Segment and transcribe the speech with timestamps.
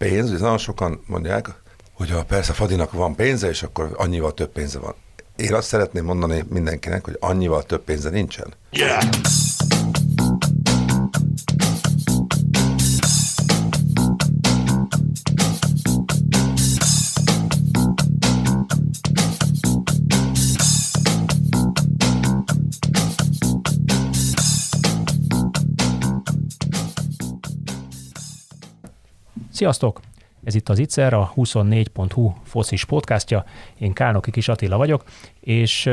[0.00, 1.48] pénz, és nagyon sokan mondják,
[1.92, 4.94] hogy ha persze Fadinak van pénze, és akkor annyival több pénze van.
[5.36, 8.54] Én azt szeretném mondani mindenkinek, hogy annyival több pénze nincsen.
[8.70, 9.02] Yeah!
[29.60, 30.00] Sziasztok!
[30.44, 33.44] Ez itt az Itzer, a 24.hu foszis podcastja.
[33.78, 35.04] Én Kálnoki Kis Attila vagyok,
[35.40, 35.90] és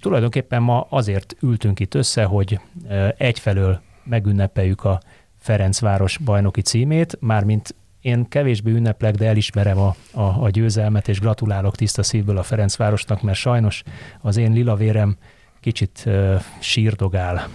[0.00, 2.60] tulajdonképpen ma azért ültünk itt össze, hogy
[3.16, 5.00] egyfelől megünnepeljük a
[5.38, 11.76] Ferencváros bajnoki címét, mármint én kevésbé ünneplek, de elismerem a, a, a győzelmet, és gratulálok
[11.76, 13.82] tiszta szívből a Ferencvárosnak, mert sajnos
[14.20, 15.16] az én lilavérem
[15.60, 17.48] kicsit uh, sírdogál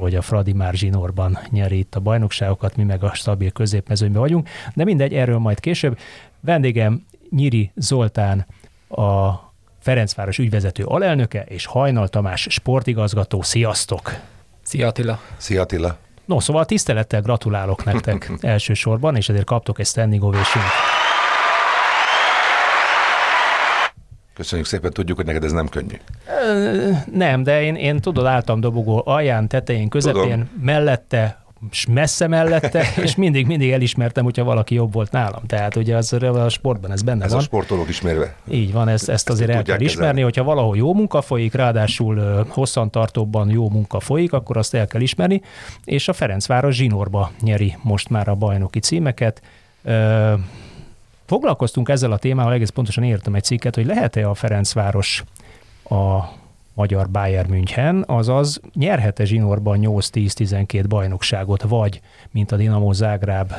[0.00, 4.48] hogy a Fradi már zsinórban nyeri itt a bajnokságokat, mi meg a stabil középmezőnyben vagyunk,
[4.74, 5.98] de mindegy, erről majd később.
[6.40, 8.46] Vendégem Nyiri Zoltán,
[8.88, 9.32] a
[9.80, 13.42] Ferencváros ügyvezető alelnöke, és Hajnal Tamás sportigazgató.
[13.42, 14.14] Sziasztok!
[14.62, 15.20] Szia Attila!
[15.36, 15.96] Szia Attila!
[16.24, 20.64] No, szóval tisztelettel gratulálok nektek elsősorban, és ezért kaptok egy standing ovation
[24.40, 25.94] Köszönjük szépen, tudjuk, hogy neked ez nem könnyű.
[27.12, 30.50] Nem, de én, én tudod, álltam dobogó alján, tetején, közepén, Tudom.
[30.62, 35.46] mellette, és messze mellette, és mindig, mindig elismertem, hogyha valaki jobb volt nálam.
[35.46, 37.38] Tehát ugye az, a sportban ez benne ez van.
[37.38, 38.34] Ez a sportolók ismerve.
[38.50, 40.20] Így van, ezt, ezt azért el kell ismerni, kezelni.
[40.22, 45.42] hogyha valahol jó munka folyik, ráadásul hosszantartóban jó munka folyik, akkor azt el kell ismerni,
[45.84, 49.42] és a Ferencváros zsinórba nyeri most már a bajnoki címeket.
[51.30, 55.24] Foglalkoztunk ezzel a témával, egész pontosan értem egy cikket, hogy lehet-e a Ferencváros
[55.84, 56.18] a
[56.74, 62.00] magyar Bayern München, azaz nyerhet-e zsinórban 8-10-12 bajnokságot, vagy,
[62.30, 63.52] mint a Dinamo Zágráb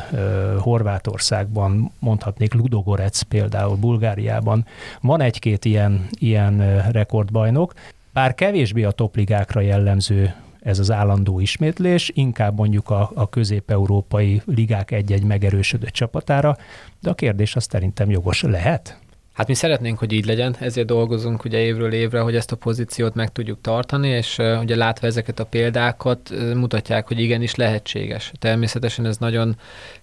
[0.59, 4.65] Horvátországban, mondhatnék Ludogorec például Bulgáriában,
[5.01, 7.73] van egy-két ilyen, ilyen rekordbajnok,
[8.13, 14.91] bár kevésbé a topligákra jellemző ez az állandó ismétlés, inkább mondjuk a, a közép-európai ligák
[14.91, 16.57] egy-egy megerősödött csapatára,
[16.99, 18.99] de a kérdés az szerintem jogos lehet?
[19.33, 23.13] Hát mi szeretnénk, hogy így legyen, ezért dolgozunk ugye évről évre, hogy ezt a pozíciót
[23.13, 28.31] meg tudjuk tartani, és uh, ugye látva ezeket a példákat mutatják, hogy igenis lehetséges.
[28.39, 29.55] Természetesen ez nagyon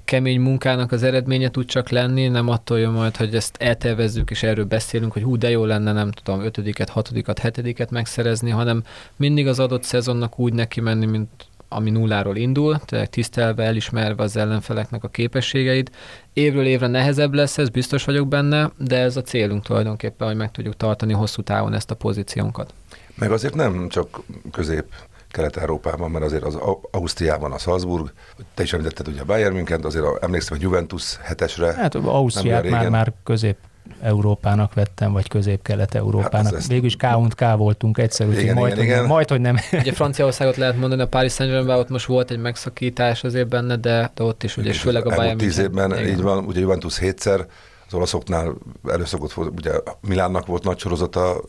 [0.05, 4.43] kemény munkának az eredménye tud csak lenni, nem attól jön majd, hogy ezt eltervezzük és
[4.43, 8.83] erről beszélünk, hogy hú, de jó lenne, nem tudom, ötödiket, hatodikat, hetediket megszerezni, hanem
[9.16, 11.28] mindig az adott szezonnak úgy neki menni, mint
[11.68, 15.90] ami nulláról indul, tehát tisztelve, elismerve az ellenfeleknek a képességeit.
[16.32, 20.50] Évről évre nehezebb lesz, ez biztos vagyok benne, de ez a célunk tulajdonképpen, hogy meg
[20.50, 22.74] tudjuk tartani hosszú távon ezt a pozíciónkat.
[23.14, 24.20] Meg azért nem csak
[24.52, 24.84] közép
[25.30, 26.58] Kelet-Európában, mert azért az
[26.90, 28.12] Ausztriában a Salzburg,
[28.54, 31.72] te is említetted ugye a Bayern München, azért a, emlékszem a Juventus hetesre.
[31.72, 33.56] Hát Ausztriát már, már közép
[34.00, 36.54] Európának vettem, vagy közép-kelet-európának.
[36.54, 39.04] Hát Végül is K K voltunk egyszer, úgyhogy majd, igen, igen.
[39.04, 39.56] majd, hogy nem.
[39.72, 44.10] Ugye Franciaországot lehet mondani, a Paris saint ott most volt egy megszakítás azért benne, de,
[44.15, 46.06] de ott is, ugye, és főleg a Bayern tíz évben, igen.
[46.06, 47.47] így van, ugye Juventus hétszer,
[47.87, 48.54] az olaszoknál
[48.88, 51.41] előszokott, ugye Milánnak volt nagy sorozata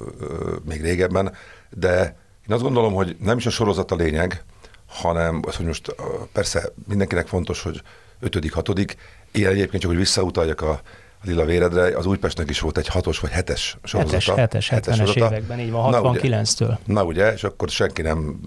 [0.66, 1.34] még régebben,
[1.70, 2.18] de
[2.48, 4.44] én azt gondolom, hogy nem is a sorozat a lényeg,
[4.88, 5.96] hanem az, hogy most
[6.32, 7.82] persze mindenkinek fontos, hogy
[8.20, 8.96] ötödik, hatodik,
[9.32, 10.82] én egyébként csak, hogy visszautaljak a
[11.24, 14.36] lila véredre, az Újpestnek is volt egy hatos vagy hetes sorozata.
[14.36, 16.78] Hetes, hetes, 70-es években, így van, 69-től.
[16.86, 18.40] Na, ugye, és akkor senki nem,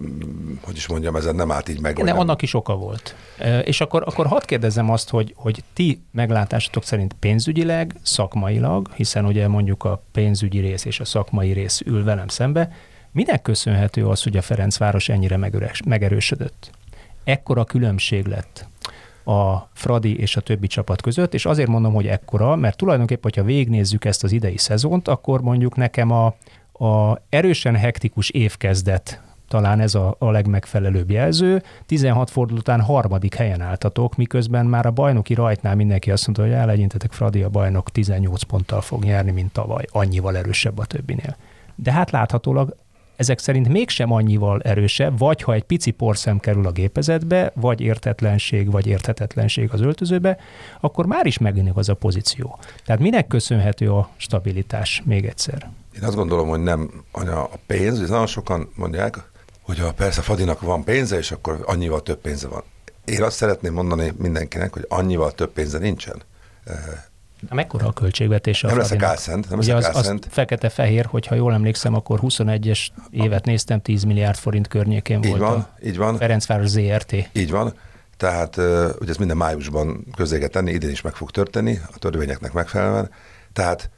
[0.60, 2.02] hogy is mondjam, ezen nem állt így meg.
[2.02, 3.14] Nem, annak is oka volt.
[3.64, 9.48] És akkor, akkor hadd kérdezzem azt, hogy, hogy ti meglátásatok szerint pénzügyileg, szakmailag, hiszen ugye
[9.48, 12.72] mondjuk a pénzügyi rész és a szakmai rész ül velem szembe,
[13.12, 15.36] minek köszönhető az, hogy a Ferencváros ennyire
[15.84, 16.70] megerősödött?
[17.24, 18.70] Ekkora különbség lett
[19.24, 23.44] a Fradi és a többi csapat között, és azért mondom, hogy ekkora, mert tulajdonképpen, hogyha
[23.44, 26.26] végignézzük ezt az idei szezont, akkor mondjuk nekem a,
[26.86, 29.22] a erősen hektikus évkezdet
[29.52, 31.62] talán ez a, a legmegfelelőbb jelző.
[31.86, 36.52] 16 forduló után harmadik helyen álltatok, miközben már a bajnoki rajtnál mindenki azt mondta, hogy
[36.52, 41.36] elegyintetek Fradi a bajnok 18 ponttal fog nyerni, mint tavaly, annyival erősebb a többinél.
[41.74, 42.76] De hát láthatólag
[43.22, 48.70] ezek szerint mégsem annyival erősebb, vagy ha egy pici porszem kerül a gépezetbe, vagy értetlenség,
[48.70, 50.36] vagy érthetetlenség az öltözőbe,
[50.80, 52.58] akkor már is megjelenik az a pozíció.
[52.84, 55.70] Tehát minek köszönhető a stabilitás még egyszer?
[55.96, 59.16] Én azt gondolom, hogy nem anya a pénz, és nagyon sokan mondják,
[59.62, 62.62] hogy a persze Fadinak van pénze, és akkor annyival több pénze van.
[63.04, 66.22] Én azt szeretném mondani mindenkinek, hogy annyival több pénze nincsen.
[67.50, 68.64] Mekkora a költségvetés?
[68.64, 69.48] A nem leszek álszent.
[69.50, 74.68] Nem Ugye az, az fekete-fehér, hogyha jól emlékszem, akkor 21-es évet néztem, 10 milliárd forint
[74.68, 76.16] környékén így volt van, a így van.
[76.16, 77.14] Ferencváros ZRT.
[77.32, 77.74] Így van.
[78.16, 78.56] tehát
[79.00, 83.10] ugye ez minden májusban közé kell tenni, idén is meg fog történni, a törvényeknek megfelelően.
[83.52, 83.90] Tehát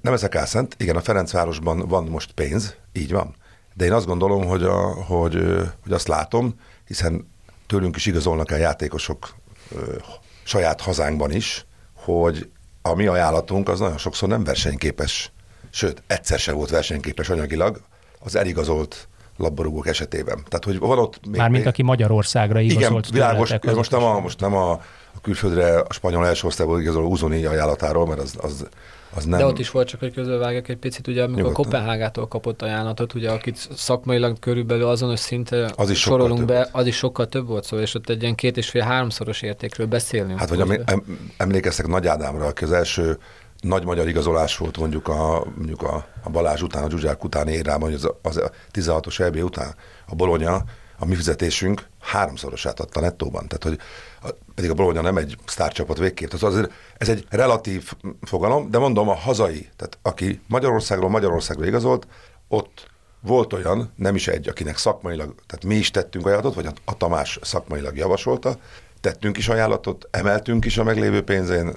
[0.00, 3.34] nem ezek álszent, igen, a Ferencvárosban van most pénz, így van.
[3.74, 5.34] De én azt gondolom, hogy, a, hogy,
[5.82, 6.54] hogy azt látom,
[6.86, 7.28] hiszen
[7.66, 9.34] tőlünk is igazolnak el játékosok
[9.70, 9.96] ö,
[10.42, 12.50] saját hazánkban is, hogy
[12.90, 15.32] a mi ajánlatunk az nagyon sokszor nem versenyképes,
[15.70, 17.80] sőt, egyszer se volt versenyképes anyagilag
[18.20, 20.44] az eligazolt labdarúgók esetében.
[20.48, 21.36] Tehát, hogy van ott még...
[21.36, 21.72] Mármint még...
[21.72, 23.06] aki Magyarországra igazolt.
[23.06, 24.80] Igen, világos, most nem, a, most nem a, a
[25.22, 28.68] külföldre a spanyol első osztályból igazoló Uzoni ajánlatáról, mert az, az
[29.16, 29.38] az nem...
[29.38, 31.64] De ott is volt csak, hogy közölvágják egy picit, ugye amikor Nyugodtan.
[31.64, 36.68] Kopenhágától kapott ajánlatot, ugye akit szakmailag körülbelül azonos szinte az is sorolunk be, volt.
[36.72, 39.86] az is sokkal több volt szó, és ott egy ilyen két és fél háromszoros értékről
[39.86, 40.38] beszélünk.
[40.38, 40.80] Hát, vagy
[41.36, 43.18] emlékeztek Nagy Ádámra, aki az első
[43.60, 47.92] nagy magyar igazolás volt mondjuk a, mondjuk a, a Balázs után, a Zsuzsák után érában,
[47.92, 49.74] az, az a 16-os EB után
[50.06, 50.64] a Bolonya,
[50.98, 53.46] a mi fizetésünk háromszorosát adta nettóban.
[53.48, 53.78] Tehát, hogy
[54.54, 56.28] pedig a Bologna nem egy sztárcsapat végképp.
[56.28, 57.92] Tehát azért ez egy relatív
[58.22, 62.06] fogalom, de mondom, a hazai, tehát aki Magyarországról Magyarországra igazolt,
[62.48, 62.90] ott
[63.20, 67.38] volt olyan, nem is egy, akinek szakmailag, tehát mi is tettünk ajánlatot, vagy a Tamás
[67.42, 68.56] szakmailag javasolta,
[69.00, 71.74] tettünk is ajánlatot, emeltünk is a meglévő pénzén,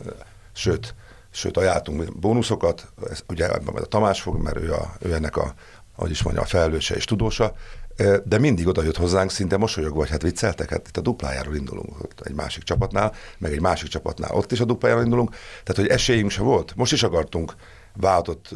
[0.53, 0.95] sőt,
[1.31, 5.53] sőt ajánltunk bónuszokat, ez, ugye a Tamás fog, mert ő, a, ő ennek a,
[5.95, 7.55] ahogy is mondja, a felelőse és tudósa,
[8.23, 11.95] de mindig oda jött hozzánk szinte mosolyogva, vagy hát vicceltek, hát itt a duplájáról indulunk
[12.23, 15.29] egy másik csapatnál, meg egy másik csapatnál ott is a duplájáról indulunk,
[15.63, 16.73] tehát hogy esélyünk se volt.
[16.75, 17.55] Most is akartunk
[17.93, 18.53] váltott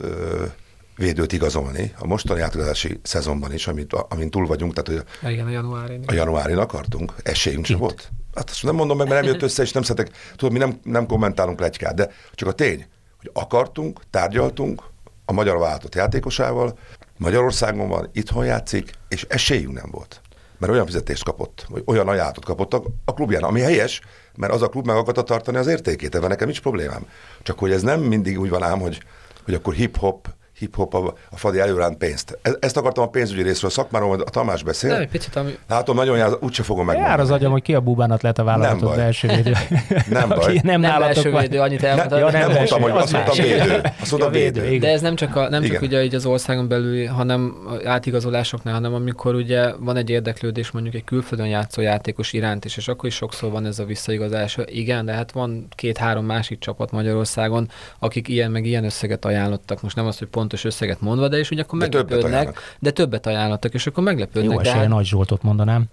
[0.96, 5.50] védőt igazolni a mostani átigazási szezonban is, amit, amin túl vagyunk, tehát hogy Igen, a
[5.50, 6.04] januárin.
[6.08, 8.12] A januárin akartunk, esélyünk se volt.
[8.36, 10.80] Hát azt nem mondom meg, mert nem jött össze, és nem szeretek, tudod, mi nem,
[10.84, 12.86] nem kommentálunk legykát, de csak a tény,
[13.18, 14.84] hogy akartunk, tárgyaltunk
[15.26, 16.78] a magyar váltott játékosával,
[17.18, 20.22] Magyarországon van, itthon játszik, és esélyünk nem volt.
[20.58, 22.74] Mert olyan fizetést kapott, vagy olyan ajánlatot kapott
[23.06, 24.02] a, klubján, ami helyes,
[24.36, 27.08] mert az a klub meg akarta tartani az értékét, ebben nekem nincs problémám.
[27.44, 29.04] Csak hogy ez nem mindig úgy van ám, hogy,
[29.46, 30.28] hogy akkor hip-hop,
[30.58, 32.38] hip-hop a, a fadi előránt pénzt.
[32.42, 34.92] E, ezt akartam a pénzügyi részről, a szakmáról, a Tamás beszél.
[34.92, 35.58] Nem, egy picit, ami...
[35.68, 36.98] Látom, nagyon jár, úgyse fogom meg.
[36.98, 39.52] Jár az agyam, hogy ki a búbánat lett a vállalatot első védő.
[40.10, 40.60] Nem baj.
[40.64, 42.20] nem, nem első védő, annyit elmondtam.
[42.20, 43.82] Ne, ja, nem, nem mondtam, hogy azt mondtam védő.
[44.00, 44.78] Azt mondtam védő.
[44.78, 47.56] De ez nem csak, a, nem csak ugye így az országon belül, hanem
[47.86, 52.88] átigazolásoknál, hanem amikor ugye van egy érdeklődés mondjuk egy külföldön játszó játékos iránt is, és
[52.88, 54.58] akkor is sokszor van ez a visszaigazás.
[54.66, 57.70] Igen, de hát van két-három másik csapat Magyarországon,
[58.00, 59.82] akik ilyen meg ilyen összeget ajánlottak.
[59.82, 62.92] Most nem az, hogy pontos összeget mondva, de és ugye akkor de meglepődnek, többet de
[62.92, 64.54] többet ajánlottak, és akkor meglepődnek.
[64.54, 64.88] Jó esélye hát...
[64.88, 65.86] Nagy Zsoltot mondanám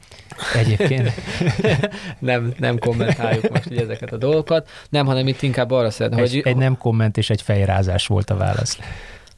[0.54, 1.10] egyébként.
[2.18, 6.40] nem, nem kommentáljuk most ugye ezeket a dolgokat, nem, hanem itt inkább arra szeretném, hogy...
[6.44, 8.78] Egy nem komment és egy fejrázás volt a válasz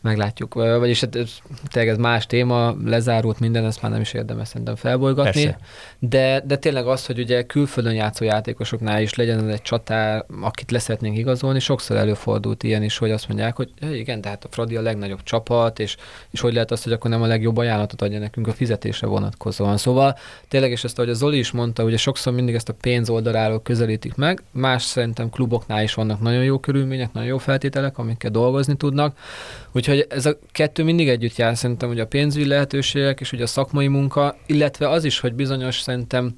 [0.02, 0.54] meglátjuk.
[0.54, 1.18] Vagyis hát
[1.70, 5.56] tényleg ez más téma, lezárult minden, ezt már nem is érdemes szerintem felbolygatni.
[5.98, 11.16] De, de tényleg az, hogy ugye külföldön játszó játékosoknál is legyen egy csatár, akit leszeretnénk
[11.16, 15.22] igazolni, sokszor előfordult ilyen is, hogy azt mondják, hogy igen, tehát a Fradi a legnagyobb
[15.22, 15.96] csapat, és,
[16.30, 19.76] és hogy lehet az, hogy akkor nem a legjobb ajánlatot adja nekünk a fizetésre vonatkozóan.
[19.76, 20.18] Szóval
[20.48, 23.62] tényleg, és ezt, ahogy a Zoli is mondta, ugye sokszor mindig ezt a pénz oldaláról
[23.62, 28.76] közelítik meg, más szerintem kluboknál is vannak nagyon jó körülmények, nagyon jó feltételek, amikkel dolgozni
[28.76, 29.16] tudnak.
[29.74, 33.46] Úgyhogy ez a kettő mindig együtt jár, szerintem, hogy a pénzügyi lehetőségek és ugye a
[33.46, 36.34] szakmai munka, illetve az is, hogy bizonyos szerintem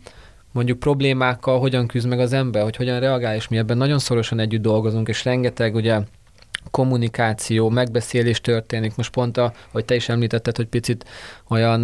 [0.53, 4.39] mondjuk problémákkal hogyan küzd meg az ember, hogy hogyan reagál, és mi ebben nagyon szorosan
[4.39, 6.01] együtt dolgozunk, és rengeteg ugye
[6.71, 8.97] kommunikáció, megbeszélés történik.
[8.97, 11.05] Most pont, a, hogy te is említetted, hogy picit
[11.49, 11.81] olyan,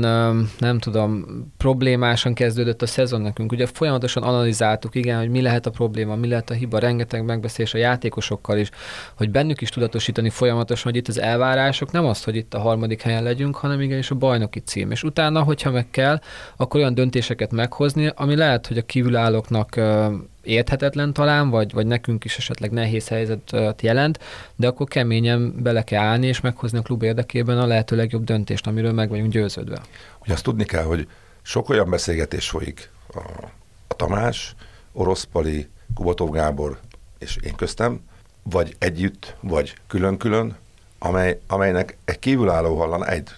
[0.59, 1.25] nem tudom,
[1.57, 3.53] problémásan kezdődött a szezon nekünk.
[3.53, 7.75] Ugye folyamatosan analizáltuk, igen, hogy mi lehet a probléma, mi lehet a hiba, rengeteg megbeszélés
[7.75, 8.71] a játékosokkal is,
[9.15, 13.03] hogy bennük is tudatosítani folyamatosan, hogy itt az elvárások nem az, hogy itt a harmadik
[13.03, 14.91] helyen legyünk, hanem igenis a bajnoki cím.
[14.91, 16.21] És utána, hogyha meg kell,
[16.57, 19.81] akkor olyan döntéseket meghozni, ami lehet, hogy a kívülállóknak
[20.43, 24.19] érthetetlen talán, vagy, vagy nekünk is esetleg nehéz helyzetet jelent,
[24.57, 28.67] de akkor keményen bele kell állni, és meghozni a klub érdekében a lehető legjobb döntést,
[28.67, 29.81] amiről meg vagyunk győződve.
[30.23, 31.09] Ugye azt tudni kell, hogy
[31.43, 33.19] sok olyan beszélgetés folyik a,
[33.89, 34.55] a Tamás,
[34.93, 36.79] Oroszpali, Kubatov Gábor
[37.19, 38.01] és én köztem,
[38.43, 40.57] vagy együtt, vagy külön-külön,
[40.99, 43.31] amely, amelynek egy kívülálló hallan egy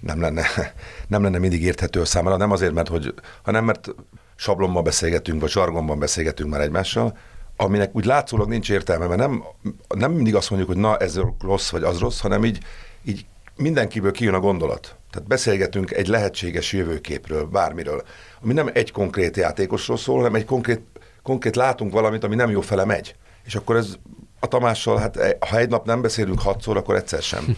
[0.00, 0.46] nem lenne,
[1.08, 3.94] nem lenne mindig érthető számára, nem azért, mert hogy, hanem mert
[4.38, 7.16] sablonban beszélgetünk, vagy zsargonban beszélgetünk már egymással,
[7.56, 9.44] aminek úgy látszólag nincs értelme, mert nem,
[9.88, 12.58] nem mindig azt mondjuk, hogy na ez rossz, vagy az rossz, hanem így,
[13.04, 13.26] így
[13.56, 14.96] mindenkiből kijön a gondolat.
[15.10, 18.02] Tehát beszélgetünk egy lehetséges jövőképről, bármiről,
[18.42, 20.80] ami nem egy konkrét játékosról szól, hanem egy konkrét,
[21.22, 23.14] konkrét látunk valamit, ami nem jó fele megy.
[23.44, 23.96] És akkor ez
[24.40, 27.56] a Tamással, hát e, ha egy nap nem beszélünk hatszor, akkor egyszer sem.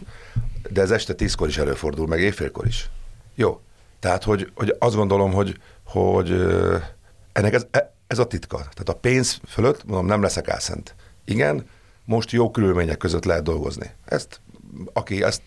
[0.72, 2.90] De ez este tízkor is előfordul, meg éjfélkor is.
[3.34, 3.60] Jó.
[4.00, 5.56] Tehát, hogy, hogy azt gondolom, hogy,
[5.90, 6.30] hogy
[7.32, 8.56] ennek ez, e, ez a titka.
[8.56, 10.94] Tehát a pénz fölött, mondom, nem leszek álszent.
[11.24, 11.66] Igen,
[12.04, 13.90] most jó körülmények között lehet dolgozni.
[14.04, 14.40] Ezt,
[14.92, 15.42] aki ezt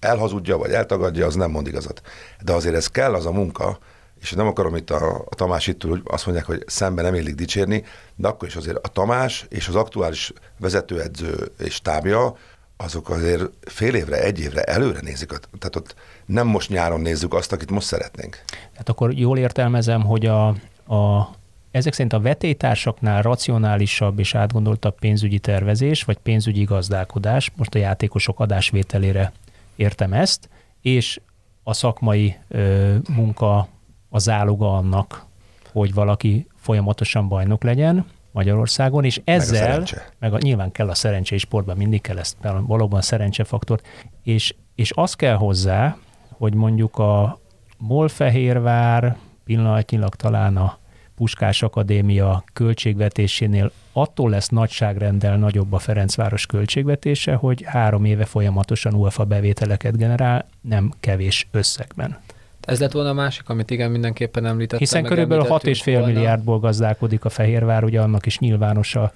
[0.00, 2.02] elhazudja, vagy eltagadja, az nem mond igazat.
[2.44, 3.78] De azért ez kell az a munka,
[4.20, 7.34] és nem akarom itt a, a Tamás itt hogy azt mondják, hogy szemben nem élik
[7.34, 7.84] dicsérni,
[8.16, 12.36] de akkor is azért a Tamás és az aktuális vezetőedző és tábja,
[12.76, 15.28] azok azért fél évre, egy évre előre nézik.
[15.28, 15.94] Tehát ott
[16.26, 18.42] nem most nyáron nézzük azt, akit most szeretnénk.
[18.72, 20.46] Tehát akkor jól értelmezem, hogy a,
[20.94, 21.30] a
[21.70, 28.40] ezek szerint a vetétársaknál racionálisabb és átgondoltabb pénzügyi tervezés, vagy pénzügyi gazdálkodás, most a játékosok
[28.40, 29.32] adásvételére
[29.76, 30.48] értem ezt,
[30.80, 31.20] és
[31.62, 33.68] a szakmai ö, munka
[34.08, 35.24] a záloga annak,
[35.72, 40.94] hogy valaki folyamatosan bajnok legyen Magyarországon, és ezzel, meg, a meg a, nyilván kell a
[40.94, 42.36] szerencsé, sportban mindig kell ezt,
[42.66, 43.80] valóban szerencsefaktor,
[44.22, 45.96] és, és az kell hozzá,
[46.28, 47.40] hogy mondjuk a
[47.78, 50.78] Molfehérvár pillanatnyilag talán a
[51.16, 59.24] Puskás Akadémia költségvetésénél attól lesz nagyságrendel nagyobb a Ferencváros költségvetése, hogy három éve folyamatosan UEFA
[59.24, 62.18] bevételeket generál, nem kevés összegben.
[62.66, 64.78] Ez lett volna a másik, amit igen, mindenképpen említettem.
[64.78, 69.12] Hiszen körülbelül 6,5 milliárdból gazdálkodik a Fehérvár, ugye annak is nyilvános a,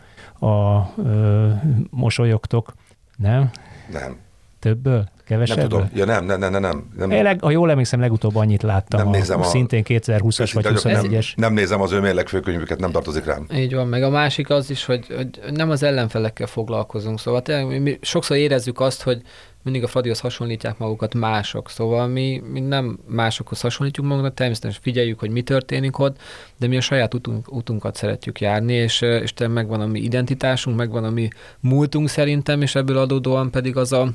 [0.46, 0.92] a a
[1.90, 2.74] mosolyogtok,
[3.16, 3.50] nem?
[3.92, 4.16] Nem.
[4.58, 5.08] Többből?
[5.24, 5.56] Kevesebb?
[5.56, 5.90] Nem tudom.
[5.94, 6.90] Ja, nem, nem, nem, nem.
[6.96, 7.10] nem.
[7.10, 9.00] Én leg, ha jól emlékszem, legutóbb annyit láttam.
[9.00, 11.10] Nem a, nézem a, szintén 2020-as vagy 21-es.
[11.10, 13.46] Nem, nem nézem az ő mérlegfőkönyvüket, nem tartozik rám.
[13.54, 17.20] Így van, meg a másik az is, hogy, hogy nem az ellenfelekkel foglalkozunk.
[17.20, 19.22] Szóval tényleg mi, mi sokszor érezzük azt, hogy
[19.66, 21.70] mindig a Fradihoz hasonlítják magukat mások.
[21.70, 26.16] Szóval mi, mi nem másokhoz hasonlítjuk magunkat, természetesen figyeljük, hogy mi történik ott,
[26.56, 31.04] de mi a saját utunk, utunkat szeretjük járni, és, és megvan a mi identitásunk, megvan
[31.04, 31.28] a mi
[31.60, 34.08] múltunk szerintem, és ebből adódóan pedig az a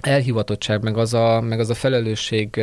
[0.00, 2.60] elhivatottság, meg az a, meg az a felelősség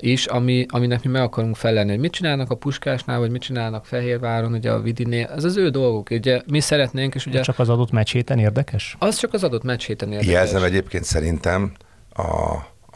[0.00, 3.86] is, ami, aminek mi meg akarunk felelni, hogy mit csinálnak a Puskásnál, vagy mit csinálnak
[3.86, 6.10] Fehérváron, ugye a Vidinél, ez az ő dolguk.
[6.10, 7.40] Ugye mi szeretnénk, és ugye...
[7.40, 8.96] Csak az adott meccs héten érdekes?
[8.98, 10.32] Az csak az adott meccs héten érdekes.
[10.32, 11.72] Jelzem egyébként szerintem
[12.12, 12.22] a,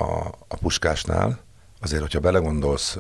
[0.04, 1.38] a, a Puskásnál,
[1.80, 2.99] azért, hogyha belegondolsz,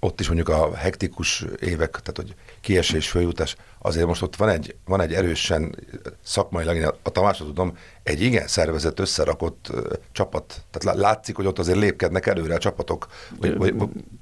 [0.00, 4.74] ott is mondjuk a hektikus évek, tehát hogy kiesés, följutás, azért most ott van egy,
[4.84, 5.74] van egy erősen
[6.22, 9.80] szakmailag, én a Tamásra tudom, egy igen szervezett, összerakott uh,
[10.12, 10.64] csapat.
[10.70, 13.06] Tehát látszik, hogy ott azért lépkednek előre a csapatok.
[13.40, 13.74] Vagy, vagy,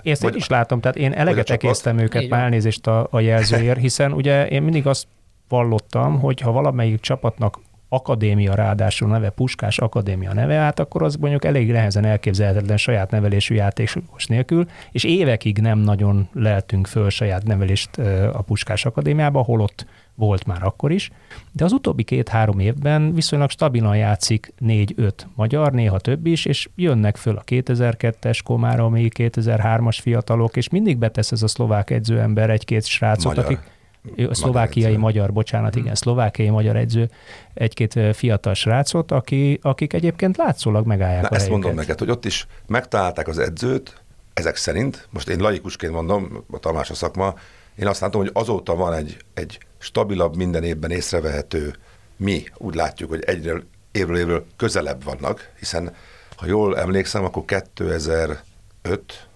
[0.03, 3.79] én ezt vagy, is látom, tehát én eleget ekésztem őket, már elnézést a, a jelzőért,
[3.79, 5.07] hiszen ugye én mindig azt
[5.49, 11.45] vallottam, hogy ha valamelyik csapatnak akadémia ráadásul neve, Puskás Akadémia neve, hát akkor az mondjuk
[11.45, 17.99] elég nehezen elképzelhetetlen saját nevelésű játékos nélkül, és évekig nem nagyon lehetünk föl saját nevelést
[18.33, 21.11] a Puskás Akadémiába, holott volt már akkor is,
[21.53, 27.17] de az utóbbi két-három évben viszonylag stabilan játszik négy-öt magyar, néha több is, és jönnek
[27.17, 33.25] föl a 2002-es Komáromi, 2003-as fiatalok, és mindig betesz ez a szlovák edzőember egy-két srácot,
[33.25, 33.45] magyar.
[33.45, 33.59] akik
[34.31, 35.83] szlovákiai magyar, bocsánat, hmm.
[35.83, 37.11] igen, szlovákiai magyar edző,
[37.55, 41.63] egy-két fiatal srácot, aki, akik egyébként látszólag megállják Na, a ezt helyüket.
[41.63, 44.03] mondom neked, hogy ott is megtalálták az edzőt,
[44.35, 47.35] ezek szerint, most én laikusként mondom, a Tamás a szakma,
[47.75, 51.75] én azt látom, hogy azóta van egy, egy stabilabb, minden évben észrevehető,
[52.17, 55.95] mi úgy látjuk, hogy egyre évről évről közelebb vannak, hiszen
[56.37, 58.43] ha jól emlékszem, akkor 2005,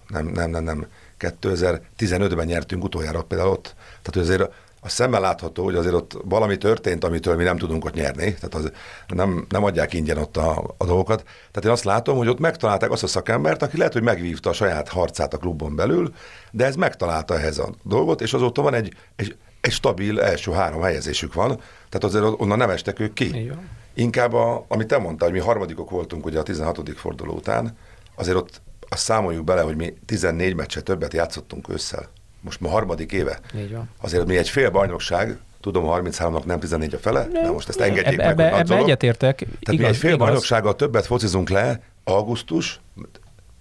[0.08, 0.86] nem, nem, nem, nem,
[1.20, 3.74] 2015-ben nyertünk utoljára például ott.
[4.02, 4.50] Tehát, azért
[4.80, 8.54] a szemmel látható, hogy azért ott valami történt, amitől mi nem tudunk ott nyerni, tehát
[8.54, 8.72] az
[9.06, 11.22] nem, nem adják ingyen ott a, a dolgokat.
[11.22, 14.52] Tehát én azt látom, hogy ott megtalálták azt a szakembert, aki lehet, hogy megvívta a
[14.52, 16.14] saját harcát a klubon belül,
[16.50, 20.82] de ez megtalálta ehhez a dolgot, és azóta van egy, egy, egy stabil első három
[20.82, 23.52] helyezésük van, tehát azért onnan nem estek ők ki.
[23.94, 26.92] Inkább, a, amit te mondtál, hogy mi harmadikok voltunk ugye a 16.
[26.96, 27.76] forduló után,
[28.14, 28.60] azért ott
[28.92, 32.09] azt számoljuk bele, hogy mi 14 meccset többet játszottunk ősszel.
[32.40, 33.40] Most ma harmadik éve.
[33.56, 33.90] Így van.
[34.00, 37.42] Azért mi egy fél bajnokság, tudom, 33-nak nem 14 a fele, nem.
[37.42, 39.37] de most ezt engedjék ebbe, meg, ebbe, ebbe egyetértek.
[39.37, 40.26] Tehát igaz, mi egy fél igaz.
[40.26, 42.80] bajnoksággal többet focizunk le, augusztus,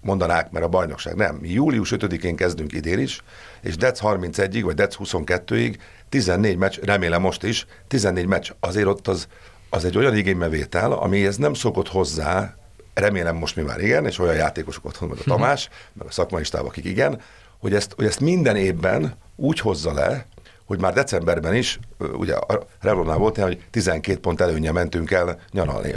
[0.00, 1.34] mondanák, mert a bajnokság nem.
[1.34, 3.22] Mi július 5-én kezdünk idén is,
[3.60, 5.76] és dec 31-ig, vagy dec 22-ig
[6.08, 9.26] 14 meccs, remélem most is, 14 meccs, azért ott az,
[9.70, 12.54] az egy olyan igénybevétel, amihez nem szokott hozzá
[12.94, 16.44] remélem most mi már igen, és olyan játékosok otthon, meg a Tamás, meg a szakmai
[16.44, 17.20] stáb, akik igen,
[17.58, 20.26] hogy ezt, hogy ezt minden évben úgy hozza le,
[20.64, 25.94] hogy már decemberben is, ugye a Revlonnál volt hogy 12 pont előnye mentünk el nyaralni,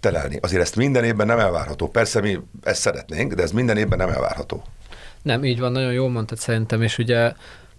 [0.00, 0.38] telelni.
[0.40, 1.88] Azért ezt minden évben nem elvárható.
[1.88, 4.62] Persze mi ezt szeretnénk, de ez minden évben nem elvárható.
[5.22, 7.32] Nem, így van, nagyon jól mondtad szerintem, és ugye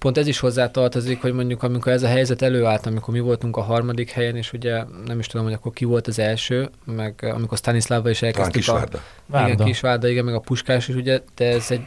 [0.04, 3.62] pont ez is hozzátartozik, hogy mondjuk amikor ez a helyzet előállt, amikor mi voltunk a
[3.62, 7.58] harmadik helyen, és ugye nem is tudom, hogy akkor ki volt az első, meg amikor
[7.58, 8.88] Stanislava is elkezdtük a...
[9.30, 11.86] Igen, Kisvárda, igen, meg a Puskás is, ugye, de ez egy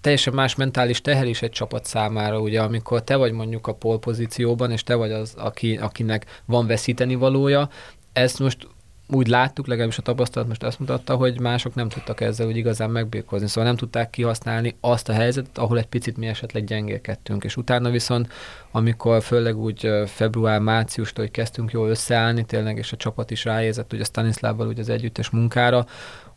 [0.00, 4.70] teljesen más mentális teher is egy csapat számára, ugye, amikor te vagy mondjuk a polpozícióban,
[4.70, 7.68] és te vagy az, aki, akinek van veszíteni valója,
[8.12, 8.68] ezt most
[9.08, 12.90] úgy láttuk, legalábbis a tapasztalat most azt mutatta, hogy mások nem tudtak ezzel úgy igazán
[12.90, 17.56] megbírkozni, szóval nem tudták kihasználni azt a helyzetet, ahol egy picit mi esetleg gyengélkedtünk, és
[17.56, 18.32] utána viszont,
[18.70, 24.02] amikor főleg úgy február-márciustól, hogy kezdtünk jól összeállni tényleg, és a csapat is ráérzett ugye
[24.02, 25.86] a Stanislávval ugye az együttes munkára,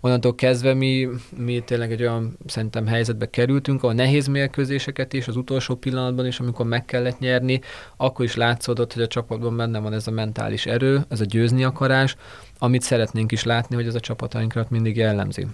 [0.02, 5.36] onnantól kezdve mi, mi tényleg egy olyan szerintem helyzetbe kerültünk, ahol nehéz mérkőzéseket is, az
[5.36, 7.62] utolsó pillanatban is, amikor meg kellett nyerni,
[7.98, 11.64] akkor is látszódott, hogy a csapatban benne van ez a mentális erő, ez a győzni
[11.64, 12.16] akarás,
[12.58, 15.48] amit szeretnénk is látni, hogy ez a csapatainkat mindig jellemzi.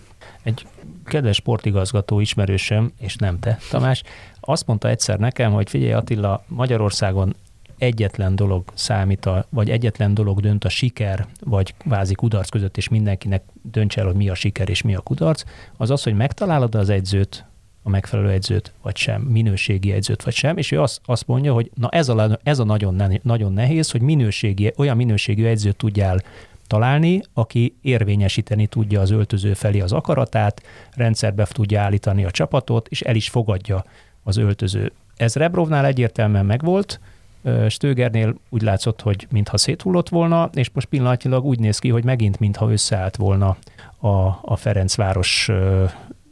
[0.44, 0.68] Egy
[1.06, 4.04] kedves sportigazgató ismerősöm, és nem te, Tamás,
[4.40, 7.36] azt mondta egyszer nekem, hogy figyelj Attila, Magyarországon
[7.78, 12.90] egyetlen dolog számít, a, vagy egyetlen dolog dönt a siker, vagy vázi kudarc között, és
[12.90, 15.44] mindenkinek döntse el, hogy mi a siker és mi a kudarc,
[15.78, 17.46] az az, hogy megtalálod az edzőt,
[17.84, 21.72] a megfelelő edzőt, vagy sem, minőségi edzőt, vagy sem, és ő azt, azt mondja, hogy
[21.74, 26.22] na ez a, ez a nagyon, nagyon nehéz, hogy minőségi, olyan minőségű edzőt tudjál
[26.68, 30.62] találni, aki érvényesíteni tudja az öltöző felé az akaratát,
[30.94, 33.86] rendszerbe tudja állítani a csapatot, és el is fogadja
[34.24, 34.92] az öltöző.
[35.16, 37.00] Ez Rebrovnál egyértelműen megvolt,
[37.70, 42.40] Stögernél úgy látszott, hogy mintha széthullott volna, és most pillanatnyilag úgy néz ki, hogy megint
[42.40, 43.58] mintha összeállt volna
[44.00, 44.08] a,
[44.42, 45.52] a Ferencváros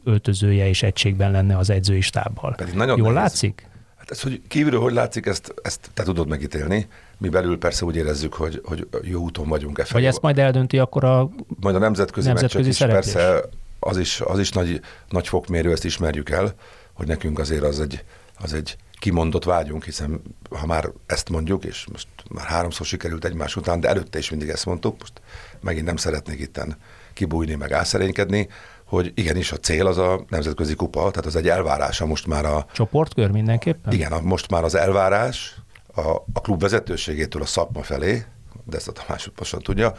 [0.04, 2.54] öltözője és egységben lenne az edzői stábbal.
[2.54, 3.22] Pedig nagyon Jól nehéz.
[3.22, 3.68] látszik?
[3.96, 6.86] Hát ez, hogy kívülről hogy látszik, ezt, ezt te tudod megítélni.
[7.18, 9.78] Mi belül persze úgy érezzük, hogy, hogy jó úton vagyunk.
[9.78, 11.30] E Vagy ezt majd eldönti akkor a
[11.60, 13.40] Majd a nemzetközi, nemzetközi is, persze
[13.78, 16.54] az is, az is nagy, nagy fokmérő, ezt ismerjük el,
[16.92, 18.04] hogy nekünk azért az egy,
[18.38, 23.56] az egy kimondott vágyunk, hiszen ha már ezt mondjuk, és most már háromszor sikerült egymás
[23.56, 25.20] után, de előtte is mindig ezt mondtuk, most
[25.60, 26.76] megint nem szeretnék itten
[27.12, 28.48] kibújni, meg álszerénykedni,
[28.84, 32.66] hogy igenis a cél az a nemzetközi kupa, tehát az egy elvárása most már a...
[32.72, 33.92] Csoportkör mindenképpen?
[33.92, 35.56] Igen, a, most már az elvárás
[35.94, 38.24] a, a klub vezetőségétől a szakma felé,
[38.64, 39.92] de ezt a Tamás pontosan tudja,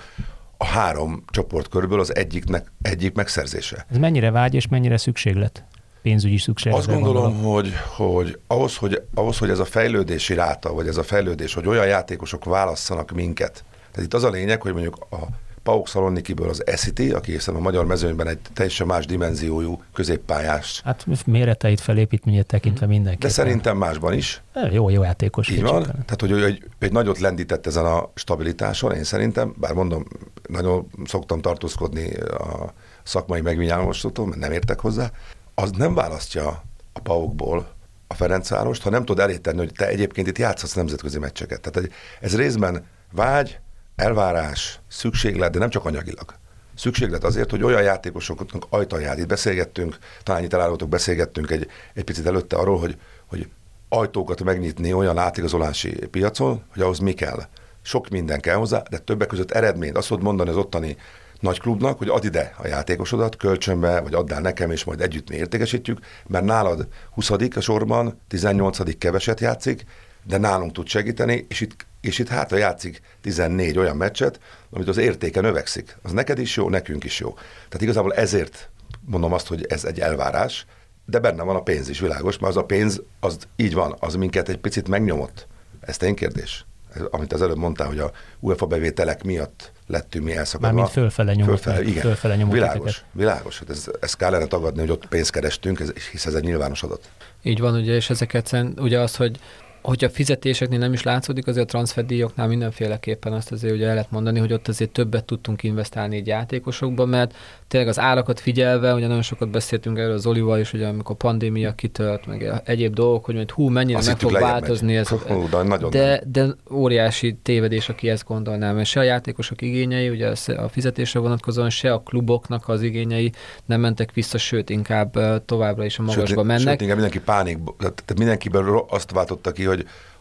[0.57, 3.85] a három csoportkörből az egyiknek, egyik megszerzése.
[3.89, 5.65] Ez mennyire vágy és mennyire szükséglet?
[6.05, 6.73] Pénzügyi szükség.
[6.73, 10.97] Azt gondolom, gondolom, hogy, hogy, ahhoz, hogy ahhoz, hogy ez a fejlődési ráta, vagy ez
[10.97, 13.63] a fejlődés, hogy olyan játékosok válasszanak minket.
[13.91, 15.17] Tehát itt az a lényeg, hogy mondjuk a
[15.63, 20.81] Pauk Szalonikiből az Esiti, aki hiszen a magyar mezőnyben egy teljesen más dimenziójú középpályás.
[20.83, 23.19] Hát méreteit felépítményét tekintve mindenki.
[23.19, 24.41] De szerintem másban is.
[24.71, 25.49] Jó, jó játékos.
[25.49, 25.83] Így van.
[25.83, 30.05] Tehát, hogy ő egy, egy nagyot lendített ezen a stabilitáson, én szerintem, bár mondom,
[30.49, 35.11] nagyon szoktam tartózkodni a szakmai megvinyálmosítól, mert nem értek hozzá,
[35.55, 36.63] az nem választja
[36.93, 37.73] a paukból
[38.07, 41.61] a Ferencvárost, ha nem tud elétenni, hogy te egyébként itt játszhatsz nemzetközi meccseket.
[41.61, 41.89] Tehát
[42.21, 43.59] ez részben vágy,
[43.95, 46.33] elvárás, szükséglet, de nem csak anyagilag.
[46.75, 52.25] Szükséglet azért, hogy olyan játékosoknak ajtaját, itt beszélgettünk, talán itt elállótok beszélgettünk egy, egy picit
[52.25, 53.49] előtte arról, hogy, hogy
[53.89, 57.47] ajtókat megnyitni olyan átigazolási piacon, hogy ahhoz mi kell.
[57.81, 59.97] Sok minden kell hozzá, de többek között eredményt.
[59.97, 60.97] Azt tudod mondani az ottani
[61.39, 65.29] nagy klubnak, hogy add ide a játékosodat kölcsönbe, vagy add el nekem, és majd együtt
[65.29, 69.85] mi értékesítjük, mert nálad 20 a sorban, 18 keveset játszik,
[70.23, 74.39] de nálunk tud segíteni, és itt, és itt hátra játszik 14 olyan meccset,
[74.71, 75.97] amit az értéke növekszik.
[76.01, 77.33] Az neked is jó, nekünk is jó.
[77.33, 78.69] Tehát igazából ezért
[79.05, 80.65] mondom azt, hogy ez egy elvárás,
[81.05, 84.15] de benne van a pénz is, világos, mert az a pénz, az így van, az
[84.15, 85.47] minket egy picit megnyomott.
[85.81, 86.65] Ez tény kérdés
[87.09, 90.67] amit az előbb mondtál, hogy a UEFA bevételek miatt lettünk mi elszakadva.
[90.67, 91.59] Mármint fölfele nyomott.
[91.59, 92.01] Fölfele, igen.
[92.01, 93.09] Fölfele nyomott világos, titeket.
[93.11, 93.59] világos.
[93.59, 97.09] Hát ez, ezt kellene tagadni, hogy ott pénzt kerestünk, ez, hisz ez egy nyilvános adat.
[97.43, 99.39] Így van, ugye, és ezeket, ugye az, hogy
[99.85, 104.39] hogyha fizetéseknél nem is látszódik, azért a transferdíjaknál mindenféleképpen azt azért ugye el lehet mondani,
[104.39, 107.35] hogy ott azért többet tudtunk investálni egy játékosokba, mert
[107.67, 111.17] tényleg az árakat figyelve, ugye nagyon sokat beszéltünk erről az Olival is, ugye amikor a
[111.17, 115.07] pandémia kitört, meg egyéb dolgok, hogy majd hú, mennyire azt meg fog változni ez.
[115.07, 120.33] Hú, de, de, de, óriási tévedés, aki ezt gondolná, mert se a játékosok igényei, ugye
[120.47, 123.31] a fizetésre vonatkozóan, se a kluboknak az igényei
[123.65, 126.59] nem mentek vissza, sőt, inkább továbbra is a magasba sőt, mennek.
[126.59, 129.74] Sőt, inkább mindenki pánik, tehát mindenkiből azt váltotta ki, hogy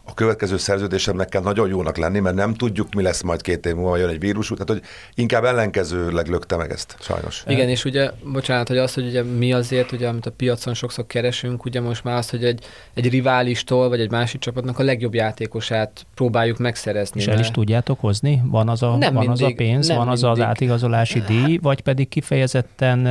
[0.07, 3.75] a következő szerződésemnek kell nagyon jónak lenni, mert nem tudjuk, mi lesz majd két év
[3.75, 4.81] múlva, jön egy vírus, tehát hogy
[5.15, 7.43] inkább ellenkezőleg lökte meg ezt, sajnos.
[7.47, 11.05] Igen, és ugye, bocsánat, hogy az, hogy ugye mi azért, ugye, amit a piacon sokszor
[11.07, 15.13] keresünk, ugye most már az, hogy egy, egy riválistól, vagy egy másik csapatnak a legjobb
[15.13, 17.21] játékosát próbáljuk megszerezni.
[17.21, 18.41] És el is tudjátok hozni?
[18.45, 20.41] Van az a, nem van mindig, az a pénz, van az mindig.
[20.41, 23.07] az átigazolási díj, vagy pedig kifejezetten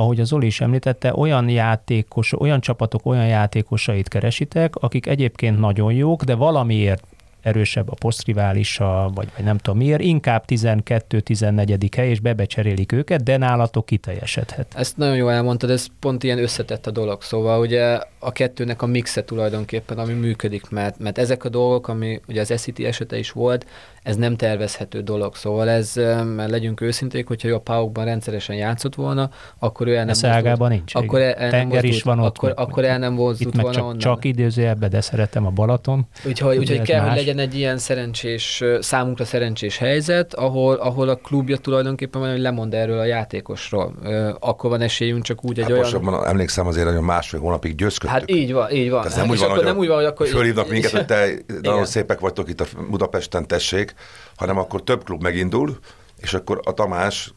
[0.00, 5.92] ahogy az Zoli is említette, olyan játékos, olyan csapatok, olyan játékosait keresitek, akik egyébként nagyon
[5.92, 7.06] jók, de valamiért
[7.42, 11.88] erősebb a posztriválisa, vagy, vagy nem tudom miért, inkább 12-14.
[11.96, 14.74] hely, és bebecserélik őket, de nálatok kiteljesedhet.
[14.76, 17.22] Ezt nagyon jól elmondtad, ez pont ilyen összetett a dolog.
[17.22, 22.20] Szóval ugye a kettőnek a mixe tulajdonképpen, ami működik, mert, mert ezek a dolgok, ami
[22.28, 23.66] ugye az SCT esete is volt,
[24.02, 25.34] ez nem tervezhető dolog.
[25.34, 25.94] Szóval ez,
[26.36, 30.68] mert legyünk őszinték, hogyha ő a paukban rendszeresen játszott volna, akkor ő el nem mozdult,
[30.68, 30.94] nincs.
[30.94, 32.36] Akkor el, el Tenger is van ott.
[32.36, 33.98] Akkor, akkor el nem mozdult volna csak, onnan.
[33.98, 36.06] csak idézőjelbe, de szeretem a Balaton.
[36.26, 41.56] Úgyhogy, úgyhogy kell, hogy legyen egy ilyen szerencsés, számunkra szerencsés helyzet, ahol, ahol a klubja
[41.56, 43.94] tulajdonképpen van, hogy lemond erről a játékosról.
[44.40, 45.82] Akkor van esélyünk csak úgy egy hát olyan...
[45.82, 48.18] Pontosabban emlékszem azért, hogy másfél hónapig győzködtük.
[48.18, 49.02] Hát így van, így van.
[49.02, 50.26] Tehát nem, úgy van, hogy nem úgy van, hogy akkor...
[50.26, 51.30] Fölhívnak minket, hogy te
[51.62, 53.94] nagyon szépek vagytok itt a Budapesten, tessék,
[54.36, 55.78] hanem akkor több klub megindul,
[56.20, 57.34] és akkor a Tamás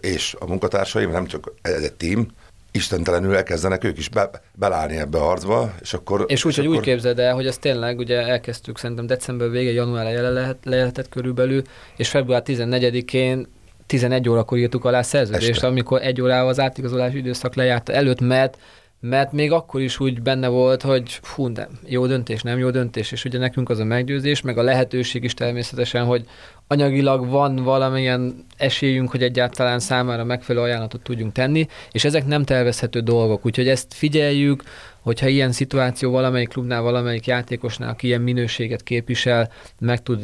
[0.00, 2.28] és a munkatársaim, nem csak ez egy tím,
[2.76, 6.24] istentelenül elkezdenek ők is be, belállni ebbe a harcba, és akkor...
[6.26, 6.78] És úgy, és hogy akkor...
[6.78, 11.08] úgy képzeld el, hogy ez tényleg, ugye elkezdtük szerintem december vége, január elején lehet, lehetett
[11.08, 11.62] körülbelül,
[11.96, 13.46] és február 14-én
[13.86, 15.66] 11 órakor írtuk alá szerződést, Este.
[15.66, 18.58] amikor egy órával az átigazolási időszak lejárt előtt, mert
[19.00, 23.12] mert még akkor is úgy benne volt, hogy fú, de jó döntés, nem jó döntés,
[23.12, 26.24] és ugye nekünk az a meggyőzés, meg a lehetőség is természetesen, hogy
[26.66, 33.00] anyagilag van valamilyen esélyünk, hogy egyáltalán számára megfelelő ajánlatot tudjunk tenni, és ezek nem tervezhető
[33.00, 34.62] dolgok, úgyhogy ezt figyeljük,
[35.00, 40.22] hogyha ilyen szituáció valamelyik klubnál, valamelyik játékosnál, aki ilyen minőséget képvisel, meg tud,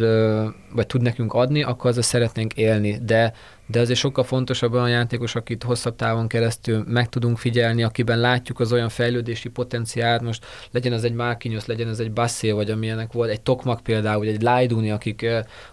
[0.72, 3.32] vagy tud nekünk adni, akkor azzal szeretnénk élni, de
[3.72, 8.60] de azért sokkal fontosabb olyan játékos, akit hosszabb távon keresztül meg tudunk figyelni, akiben látjuk
[8.60, 13.12] az olyan fejlődési potenciált, most legyen ez egy Márkinyos, legyen ez egy Basszé, vagy amilyenek
[13.12, 15.26] volt, egy Tokmak például, vagy egy Lajduni, akik,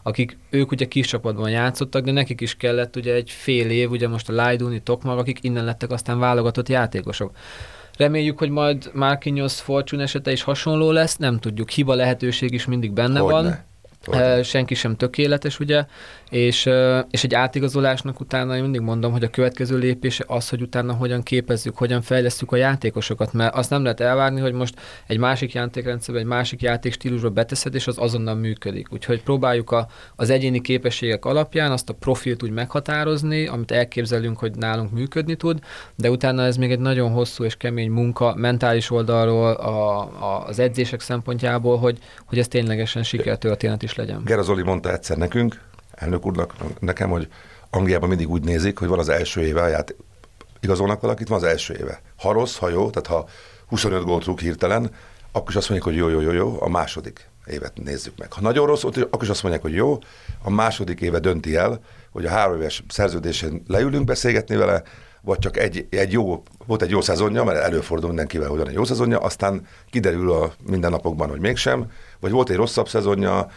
[0.04, 4.08] akik ők ugye kis csapatban játszottak, de nekik is kellett ugye egy fél év, ugye
[4.08, 7.32] most a Lajduni, Tokmak, akik innen lettek aztán válogatott játékosok.
[7.98, 12.92] Reméljük, hogy majd Marquinhos Fortune esete is hasonló lesz, nem tudjuk, hiba lehetőség is mindig
[12.92, 13.42] benne Hogyne.
[13.42, 13.68] van.
[14.44, 15.86] Senki sem tökéletes, ugye,
[16.30, 16.70] és,
[17.10, 21.24] és egy átigazolásnak utána én mindig mondom, hogy a következő lépése az, hogy utána hogyan
[21.24, 26.20] képezzük, hogyan fejlesztjük a játékosokat, mert azt nem lehet elvárni, hogy most egy másik játékrendszerbe,
[26.20, 28.94] egy másik játékstílusba beteszed, és az azonnal működik.
[28.94, 34.56] Úgyhogy próbáljuk a, az egyéni képességek alapján azt a profilt úgy meghatározni, amit elképzelünk, hogy
[34.56, 35.60] nálunk működni tud,
[35.96, 40.60] de utána ez még egy nagyon hosszú és kemény munka mentális oldalról, a, a, az
[40.60, 44.21] edzések szempontjából, hogy, hogy ez ténylegesen sikertörténet is legyen.
[44.25, 47.28] Gerazoli mondta egyszer nekünk, elnök úrnak, nekem, hogy
[47.69, 49.95] Angliában mindig úgy nézik, hogy van az első éve, hát
[50.60, 52.02] igazolnak valakit, van az első éve.
[52.17, 53.30] Ha rossz, ha jó, tehát ha
[53.67, 54.91] 25 gólt rúg hirtelen,
[55.32, 58.34] akkor is azt mondják, hogy jó, jó, jó, jó, a második évet nézzük meg.
[58.34, 59.97] Ha nagyon rossz, akkor is azt mondják, hogy jó,
[60.43, 61.80] a második éve dönti el,
[62.12, 64.84] hogy a három éves szerződésen leülünk beszélgetni vele,
[65.21, 68.73] vagy csak egy, egy jó, volt egy jó szezonja, mert előfordul mindenkivel, hogy van egy
[68.73, 73.47] jó szezonja, aztán kiderül a mindennapokban, hogy mégsem, vagy volt egy rosszabb szezonja,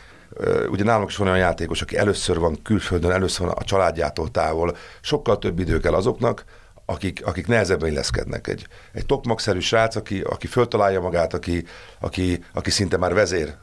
[0.68, 4.76] ugye nálunk is van olyan játékos, aki először van külföldön, először van a családjától távol,
[5.00, 6.44] sokkal több idő kell azoknak,
[6.86, 8.46] akik, akik nehezebben illeszkednek.
[8.46, 11.64] Egy, egy tokmagszerű srác, aki, aki föltalálja magát, aki,
[12.00, 13.54] aki, aki szinte már vezér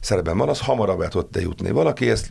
[0.00, 1.70] szerepben van, az hamarabb el tud jutni.
[1.70, 2.30] Valaki ezt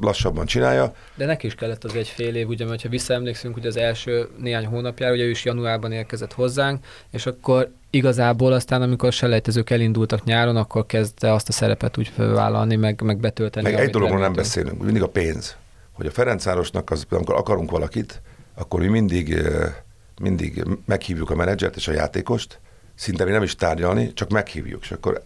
[0.00, 0.92] lassabban csinálja.
[1.14, 4.28] De neki is kellett az egy fél év, ugye, mert ha visszaemlékszünk, hogy az első
[4.38, 9.70] néhány hónapjára, ugye ő is januárban érkezett hozzánk, és akkor igazából aztán, amikor a selejtezők
[9.70, 13.70] elindultak nyáron, akkor kezdte azt a szerepet úgy felvállalni, meg, meg betölteni.
[13.70, 15.56] Meg egy dologról nem beszélünk, mindig a pénz.
[15.92, 18.22] Hogy a Ferencvárosnak, az, amikor akarunk valakit,
[18.54, 19.42] akkor mi mindig,
[20.20, 22.60] mindig meghívjuk a menedzsert és a játékost,
[22.94, 24.82] szinte mi nem is tárgyalni, csak meghívjuk.
[24.82, 25.22] És akkor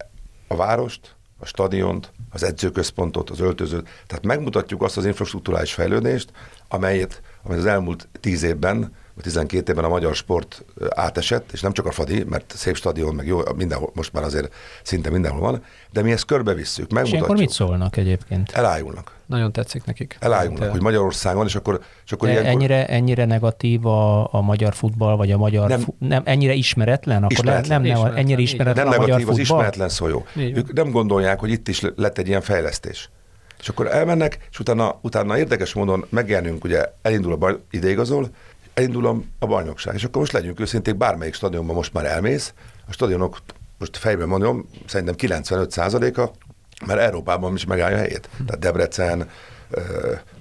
[0.46, 6.30] a várost, a stadiont, az edzőközpontot, az öltözőt, tehát megmutatjuk azt az infrastruktúrális fejlődést,
[6.68, 11.86] amelyet, amelyet az elmúlt tíz évben 12 évben a magyar sport átesett, és nem csak
[11.86, 16.02] a Fadi, mert szép stadion, meg jó, mindenhol, most már azért szinte mindenhol van, de
[16.02, 17.14] mi ezt körbevisszük, megmutatjuk.
[17.14, 18.50] És akkor mit szólnak egyébként?
[18.50, 19.16] Elájulnak.
[19.26, 20.16] Nagyon tetszik nekik.
[20.20, 22.50] Elájulnak, hát, hogy Magyarországon, és akkor, és akkor ilyenkor...
[22.50, 27.22] ennyire, ennyire negatív a, a magyar futball, vagy a magyar, nem, fu, nem ennyire ismeretlen?
[27.22, 27.82] Akkor ismeretlen.
[27.82, 30.26] Le, nem, nem, ennyire ismeretlen nem a negatív, magyar az ismeretlen szó jó.
[30.34, 33.10] Ők nem gondolják, hogy itt is lett egy ilyen fejlesztés.
[33.60, 38.28] És akkor elmennek, és utána, utána érdekes módon megjelenünk, ugye elindul a baj, ideigazol,
[38.78, 39.94] elindul a bajnokság.
[39.94, 42.52] És akkor most legyünk őszinték, bármelyik stadionban most már elmész,
[42.88, 43.38] a stadionok,
[43.78, 46.30] most fejben mondom, szerintem 95%-a
[46.86, 48.28] mert Európában is megállja a helyét.
[48.46, 49.28] Tehát Debrecen,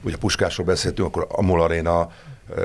[0.03, 2.11] ugye Puskásról beszéltünk, akkor a Mol Arena,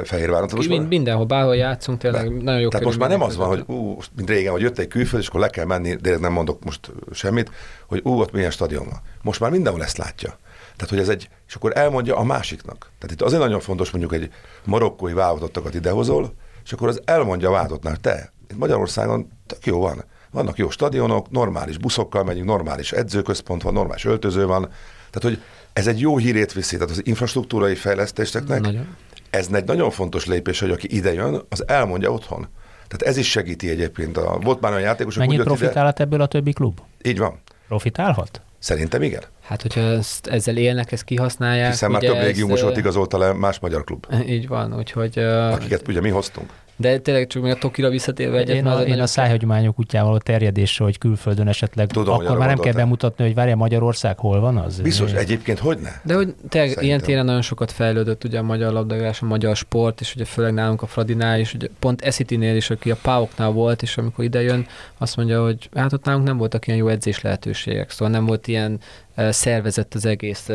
[0.04, 0.48] Fehérváron.
[0.54, 3.48] Most Mind, mindenhol, bárhol játszunk, tényleg de, nagyon jó Tehát most már nem az van,
[3.48, 6.32] hogy ú, mint régen, hogy jött egy külföld, és akkor le kell menni, de nem
[6.32, 7.50] mondok most semmit,
[7.87, 9.00] hogy ú, ott milyen stadion van.
[9.22, 10.38] Most már mindenhol ezt látja.
[10.83, 12.90] Tehát, hogy ez egy, és akkor elmondja a másiknak.
[12.99, 14.31] Tehát itt azért nagyon fontos, mondjuk egy
[14.64, 20.05] marokkói válogatottakat idehozol, és akkor az elmondja a válogatottnak, te, itt Magyarországon tök jó van,
[20.31, 24.62] vannak jó stadionok, normális buszokkal megyünk, normális edzőközpont van, normális öltöző van.
[25.11, 25.42] Tehát, hogy
[25.73, 28.97] ez egy jó hírét viszi, tehát az infrastruktúrai fejlesztéseknek Nagyon.
[29.31, 32.49] ez egy nagyon fontos lépés, hogy aki ide jön, az elmondja otthon.
[32.88, 34.16] Tehát ez is segíti egyébként.
[34.16, 36.81] A, volt már olyan játékosok, Mennyit jött ide, ebből a többi klub?
[37.03, 37.40] így van.
[37.68, 38.42] Profitálhat?
[38.62, 39.22] Szerintem igen.
[39.42, 41.70] Hát, hogyha ezt, ezzel élnek, ezt kihasználják.
[41.70, 45.18] Hiszen már több légiumosot igazolta le más magyar klub, Így van, úgyhogy...
[45.18, 46.51] akiket ugye mi hoztunk.
[46.83, 50.21] De tényleg csak még a Tokira visszatérve egyet, Én a, én a szájhagyományok útjával való
[50.23, 54.57] terjedésre, hogy külföldön esetleg, Tudom, akkor már nem kell bemutatni, hogy várja Magyarország hol van
[54.57, 54.81] az.
[54.81, 55.90] Biztos, egyébként hogy ne?
[56.03, 56.85] De hogy tényleg Szerintem.
[56.85, 60.53] ilyen téren nagyon sokat fejlődött ugye a magyar labdarúgás, a magyar sport, és ugye főleg
[60.53, 64.66] nálunk a Fradinál is, ugye pont Eszitinél is, aki a Pauknál volt, és amikor idejön,
[64.99, 68.47] azt mondja, hogy hát ott nálunk nem voltak ilyen jó edzés lehetőségek, szóval nem volt
[68.47, 68.81] ilyen
[69.16, 70.48] szervezett az egész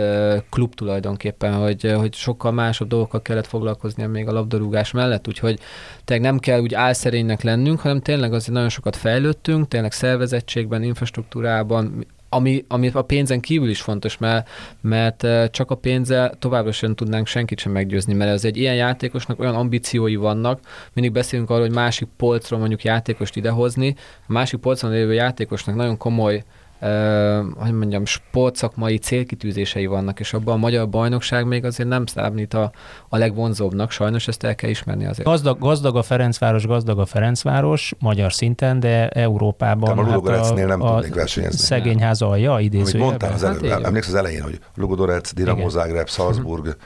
[0.50, 5.60] klub tulajdonképpen, hogy, hogy sokkal másabb dolgokkal kellett foglalkoznia még a labdarúgás mellett, úgyhogy
[6.06, 12.06] tényleg nem kell úgy álszerénynek lennünk, hanem tényleg azért nagyon sokat fejlődtünk, tényleg szervezettségben, infrastruktúrában,
[12.30, 14.50] ami, ami a pénzen kívül is fontos, mert,
[14.82, 19.39] mert csak a pénzzel továbbra sem tudnánk senkit sem meggyőzni, mert ez egy ilyen játékosnak
[19.39, 20.60] olyan ambíciói vannak,
[20.93, 23.96] mindig beszélünk arról, hogy másik polcról mondjuk játékost idehozni,
[24.28, 26.43] a másik polcon lévő játékosnak nagyon komoly
[26.82, 32.54] Uh, hogy mondjam, sportszakmai célkitűzései vannak, és abban a magyar bajnokság még azért nem számít
[32.54, 32.72] a,
[33.10, 35.28] a legvonzóbbnak, sajnos ezt el kell ismerni azért.
[35.28, 40.80] Gazdag, gazdag a Ferencváros, gazdag a Ferencváros magyar szinten, de Európában De a Ludogoretsnél nem
[40.80, 41.58] tudnék versenyezni.
[41.58, 43.08] Szegény ház alja, Amit idézőjelben.
[43.08, 43.86] mondtál az Hát előbb, igen.
[43.86, 45.70] emlékszel az elején, hogy Ludogorets, Dinamo.
[45.70, 46.78] Zagreb, Salzburg,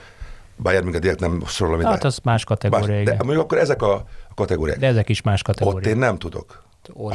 [0.57, 1.89] Bayern München direkt nem sorolom ide.
[1.89, 3.93] Hát az más kategória, Más- de mondjuk akkor ezek a,
[4.29, 4.79] a kategóriák.
[4.79, 5.89] De ezek is más Ott kategória.
[5.89, 6.63] én nem tudok.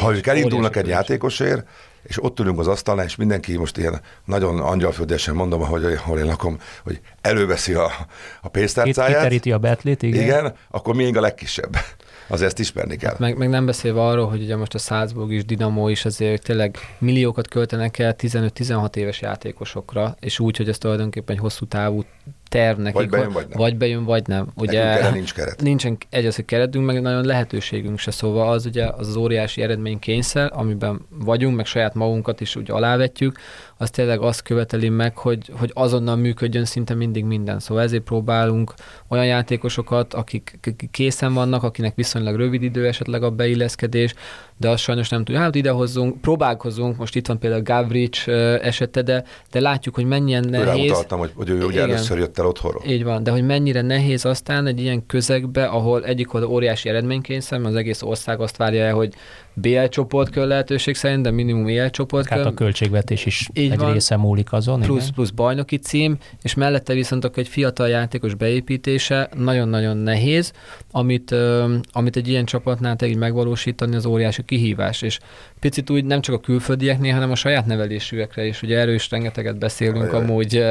[0.00, 1.66] Ha ők elindulnak egy játékosért,
[2.06, 6.24] és ott ülünk az asztalnál, és mindenki most ilyen nagyon angyalföldesen mondom, ahogy ahol én
[6.24, 7.90] lakom, hogy előveszi a,
[8.42, 10.22] a pénztárcáját, kiteríti a betlit, igen.
[10.22, 10.54] igen.
[10.70, 11.76] akkor miénk a legkisebb.
[12.28, 13.14] Az ezt ismerni kell.
[13.18, 16.76] Meg, meg nem beszélve arról, hogy ugye most a Salzburg is, Dinamo is azért tényleg
[16.98, 22.04] milliókat költenek el 15-16 éves játékosokra, és úgy, hogy ez tulajdonképpen egy hosszú távú
[22.48, 22.94] terv nekik.
[22.94, 23.58] Vagy bejön, vagy nem.
[23.58, 24.46] Vagy bejön, vagy nem.
[24.56, 25.62] Ugye, Nekünk nincs keret.
[25.62, 29.62] Nincsen egy az, hogy keretünk, meg nagyon lehetőségünk se, szóval az ugye az, az óriási
[29.62, 33.38] eredménykényszer, amiben vagyunk, meg saját magunkat is úgy alávetjük,
[33.78, 37.58] az tényleg azt követeli meg, hogy, hogy azonnal működjön szinte mindig minden.
[37.58, 38.74] Szóval ezért próbálunk
[39.08, 40.58] olyan játékosokat, akik
[40.90, 44.14] készen vannak, akinek viszonylag rövid idő esetleg a beilleszkedés,
[44.56, 45.42] de azt sajnos nem tudjuk.
[45.44, 50.44] Hát idehozzunk, próbálkozunk, most itt van például Gavric ö, esete, de, de látjuk, hogy mennyien
[50.48, 50.90] nehéz.
[50.90, 52.82] utaltam, hogy, hogy ő ugye először jött el otthonról.
[52.86, 57.58] Így van, de hogy mennyire nehéz aztán egy ilyen közegbe, ahol egyik oldal óriási eredménykényszer,
[57.58, 59.12] mert az egész ország azt várja el, hogy
[59.58, 63.78] BL csoport kell lehetőség szerint, de minimum EL csoport Hát a költségvetés is Így egy
[63.78, 63.92] van.
[63.92, 64.80] része múlik azon.
[64.80, 65.14] plusz, igen.
[65.14, 70.52] plusz bajnoki cím, és mellette viszont akkor egy fiatal játékos beépítése nagyon-nagyon nehéz,
[70.90, 71.34] amit,
[71.92, 75.18] amit egy ilyen csapatnál tényleg megvalósítani az óriási kihívás, és
[75.60, 79.58] picit úgy nem csak a külföldieknél, hanem a saját nevelésűekre is, ugye erről is rengeteget
[79.58, 80.22] beszélünk Ajaj.
[80.24, 80.64] amúgy,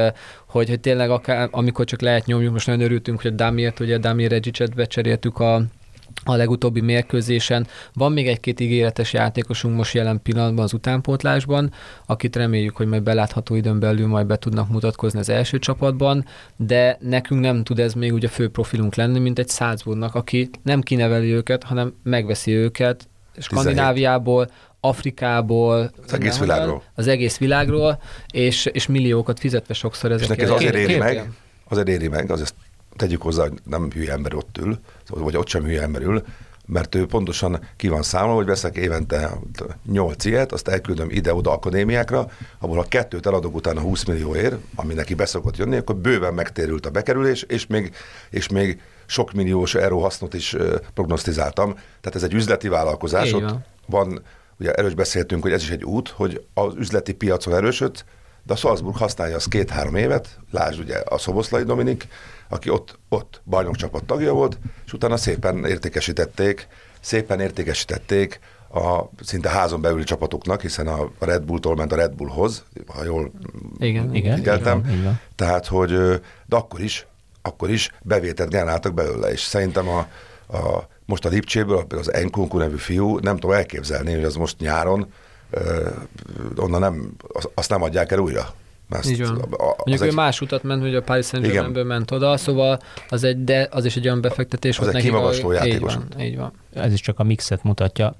[0.56, 3.98] hogy, hogy tényleg akár, amikor csak lehet nyomjuk, most nagyon örültünk, hogy a Damirt, ugye
[3.98, 5.62] Damir Regicet becseréltük a
[6.24, 7.66] a legutóbbi mérkőzésen.
[7.92, 11.72] Van még egy-két ígéretes játékosunk most jelen pillanatban az utánpótlásban,
[12.06, 16.24] akit reméljük, hogy majd belátható időn belül majd be tudnak mutatkozni az első csapatban,
[16.56, 20.80] de nekünk nem tud ez még ugye fő profilunk lenni, mint egy Salzburgnak, aki nem
[20.80, 24.50] kineveli őket, hanem megveszi őket Skandináviából,
[24.88, 26.82] Afrikából, Az egész világról.
[26.94, 28.00] Az egész világról,
[28.32, 30.38] és, és milliókat fizetve sokszor És ezekért.
[30.38, 31.30] neki ez azért éri két- meg,
[31.68, 32.54] azért éri meg, azért
[32.96, 36.24] tegyük hozzá, hogy nem hülye ember ott ül, vagy ott sem hülye ember ül,
[36.66, 39.30] mert ő pontosan ki van számolva, hogy veszek évente
[39.90, 45.14] 8 ilyet, azt elküldöm ide-oda akadémiákra, abból a kettőt eladok utána 20 millióért, ami neki
[45.14, 47.94] beszokott jönni, akkor bőven megtérült a bekerülés, és még,
[48.30, 50.56] és még sok milliós euró hasznot is
[50.94, 51.72] prognosztizáltam.
[51.74, 53.54] Tehát ez egy üzleti vállalkozás, Így ott
[53.86, 54.22] van.
[54.58, 58.04] Ugye erős beszéltünk, hogy ez is egy út, hogy az üzleti piacon erősöd,
[58.42, 62.08] de a Salzburg használja azt két-három évet, lásd ugye a Szoboszlai Dominik,
[62.48, 66.68] aki ott, ott bajnokcsapat tagja volt, és utána szépen értékesítették,
[67.00, 68.40] szépen értékesítették
[68.74, 73.32] a szinte házon belüli csapatoknak, hiszen a Red Bulltól ment a Red Bullhoz, ha jól
[73.78, 74.82] Igen, Igen, figyeltem.
[74.90, 75.20] így van.
[75.34, 75.90] Tehát, hogy
[76.46, 77.06] de akkor is,
[77.42, 79.98] akkor is bevételt generáltak belőle, és szerintem a,
[80.56, 85.06] a most a Lipcséből, az Enkunku nevű fiú, nem tudom elképzelni, hogy az most nyáron
[85.50, 85.88] ö,
[86.56, 88.54] onnan nem, az- azt nem adják el újra.
[88.88, 89.36] Mert Így van.
[89.36, 91.46] a- a- Mondjuk az ő egy, más utat ment, hogy a Paris saint.
[91.46, 95.02] Germainből ment oda, szóval az egy, de az is egy olyan befektetés Az volt egy
[95.02, 96.52] kimagasló játékos Így van, így van.
[96.74, 98.14] ez is csak a mixet mutatja.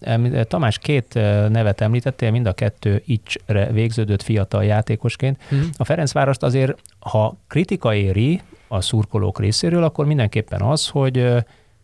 [0.49, 1.14] Tamás, két
[1.49, 5.40] nevet említettél, mind a kettő icsre végződött fiatal játékosként.
[5.51, 5.61] Mhm.
[5.77, 11.35] A Ferencvárost azért, ha kritika éri a szurkolók részéről, akkor mindenképpen az, hogy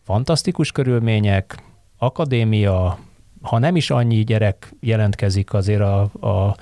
[0.03, 1.63] fantasztikus körülmények,
[1.97, 2.99] akadémia,
[3.41, 6.55] ha nem is annyi gyerek jelentkezik azért a, a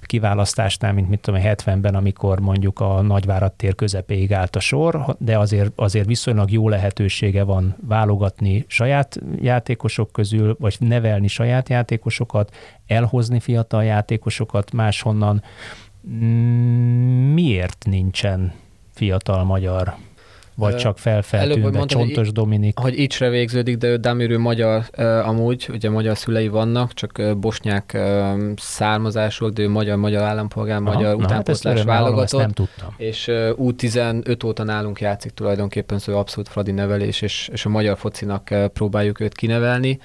[0.00, 5.38] kiválasztásnál, mint mit tudom, 70-ben, amikor mondjuk a Nagyvárad tér közepéig állt a sor, de
[5.38, 13.40] azért, azért viszonylag jó lehetősége van válogatni saját játékosok közül, vagy nevelni saját játékosokat, elhozni
[13.40, 15.42] fiatal játékosokat máshonnan.
[17.32, 18.52] Miért nincsen
[18.92, 19.94] fiatal magyar
[20.56, 22.78] vagy csak felfeltűnve, Csontos hogy, Dominik.
[22.78, 24.84] Hogy Icsre végződik, de ő Damirő magyar
[25.24, 27.98] amúgy, ugye magyar szülei vannak, csak bosnyák
[28.56, 32.40] származásúak, de ő magyar-magyar állampolgár, Aha, magyar hát utánpótlás hát válogatott.
[32.40, 32.94] nem tudtam.
[32.96, 37.98] És uh, U15 óta nálunk játszik tulajdonképpen, szóval abszolút Fradi nevelés, és, és a magyar
[37.98, 39.98] focinak próbáljuk őt kinevelni.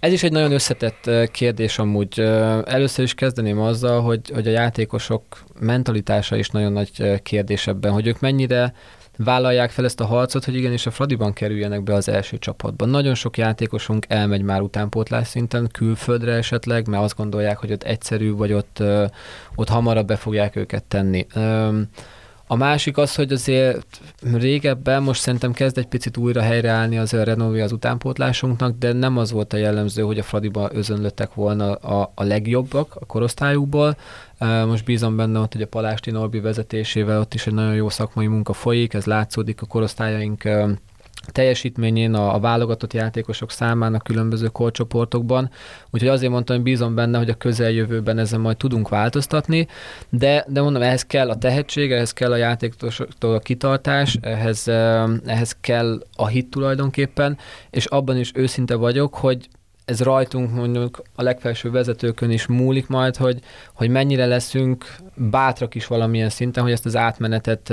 [0.00, 2.20] Ez is egy nagyon összetett kérdés amúgy.
[2.64, 5.22] Először is kezdeném azzal, hogy, hogy a játékosok
[5.60, 8.74] mentalitása is nagyon nagy kérdés ebben, hogy ők mennyire
[9.16, 12.88] vállalják fel ezt a harcot, hogy igenis a Fradiban kerüljenek be az első csapatban.
[12.88, 18.32] Nagyon sok játékosunk elmegy már utánpótlás szinten, külföldre esetleg, mert azt gondolják, hogy ott egyszerű,
[18.32, 18.82] vagy ott,
[19.54, 21.26] ott hamarabb be fogják őket tenni.
[22.48, 24.00] A másik az, hogy azért
[24.32, 29.16] régebben most szerintem kezd egy picit újra helyreállni az a renové az utánpótlásunknak, de nem
[29.16, 33.96] az volt a jellemző, hogy a Fradiba özönlöttek volna a, a legjobbak a korosztályukból.
[34.66, 38.26] Most bízom benne ott, hogy a Palásti Norbi vezetésével ott is egy nagyon jó szakmai
[38.26, 40.48] munka folyik, ez látszódik a korosztályaink
[41.32, 45.50] teljesítményén, a, a válogatott játékosok számának különböző korcsoportokban.
[45.90, 49.66] Úgyhogy azért mondtam, hogy bízom benne, hogy a közeljövőben ezen majd tudunk változtatni,
[50.10, 54.68] de, de mondom, ehhez kell a tehetség, ehhez kell a játékosoktól a kitartás, ehhez,
[55.26, 57.38] ehhez kell a hit tulajdonképpen,
[57.70, 59.48] és abban is őszinte vagyok, hogy
[59.86, 63.40] ez rajtunk mondjuk a legfelső vezetőkön is múlik majd, hogy,
[63.74, 67.72] hogy mennyire leszünk bátrak is valamilyen szinten, hogy ezt az átmenetet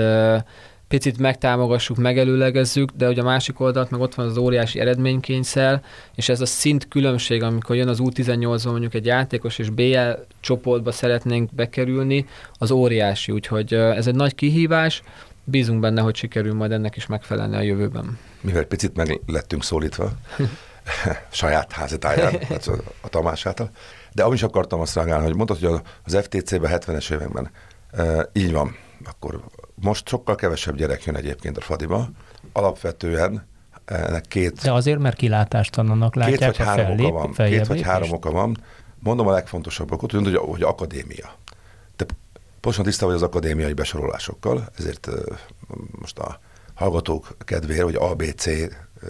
[0.93, 5.83] picit megtámogassuk, megelőlegezzük, de ugye a másik oldalt meg ott van az óriási eredménykényszer,
[6.15, 10.91] és ez a szint különbség, amikor jön az U18-ban mondjuk egy játékos, és BL csoportba
[10.91, 15.01] szeretnénk bekerülni, az óriási, úgyhogy ez egy nagy kihívás,
[15.43, 18.17] bízunk benne, hogy sikerül majd ennek is megfelelni a jövőben.
[18.41, 20.11] Mivel picit meg lettünk szólítva,
[21.31, 22.35] saját házatáján,
[23.01, 23.69] a Tamás által.
[24.11, 27.49] De amit is akartam azt reagálni, hogy mondtad, hogy az FTC-ben 70-es években
[27.91, 28.75] e, így van,
[29.05, 29.43] akkor
[29.75, 32.09] most sokkal kevesebb gyerek jön egyébként a Fadiba.
[32.51, 33.47] Alapvetően
[33.85, 34.61] ennek két...
[34.61, 37.49] De azért, mert kilátástalannak látják két vagy három fellép, oka van.
[37.49, 38.57] Két vagy három oka van.
[38.99, 41.35] Mondom a legfontosabb okot, hogy, hogy akadémia.
[41.95, 42.05] Te
[42.59, 45.09] pontosan tisztában vagy az akadémiai besorolásokkal, ezért
[45.91, 46.39] most a
[46.73, 48.47] hallgatók kedvére, hogy ABC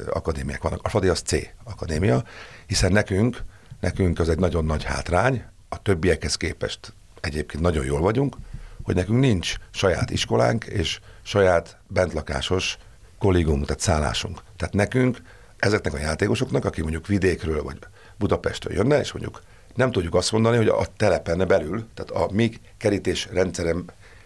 [0.10, 0.80] akadémiák vannak.
[0.84, 2.24] A Fadi az C akadémia,
[2.66, 3.44] hiszen nekünk,
[3.80, 8.36] nekünk az egy nagyon nagy hátrány, a többiekhez képest egyébként nagyon jól vagyunk,
[8.84, 12.78] hogy nekünk nincs saját iskolánk és saját bentlakásos
[13.20, 14.42] kollégium, tehát szállásunk.
[14.58, 15.22] Tehát nekünk,
[15.58, 17.78] ezeknek a játékosoknak, aki mondjuk vidékről vagy
[18.18, 19.42] Budapestről jönne, és mondjuk
[19.76, 23.86] nem tudjuk azt mondani, hogy a telepen belül, tehát a mi kerítés rendszerem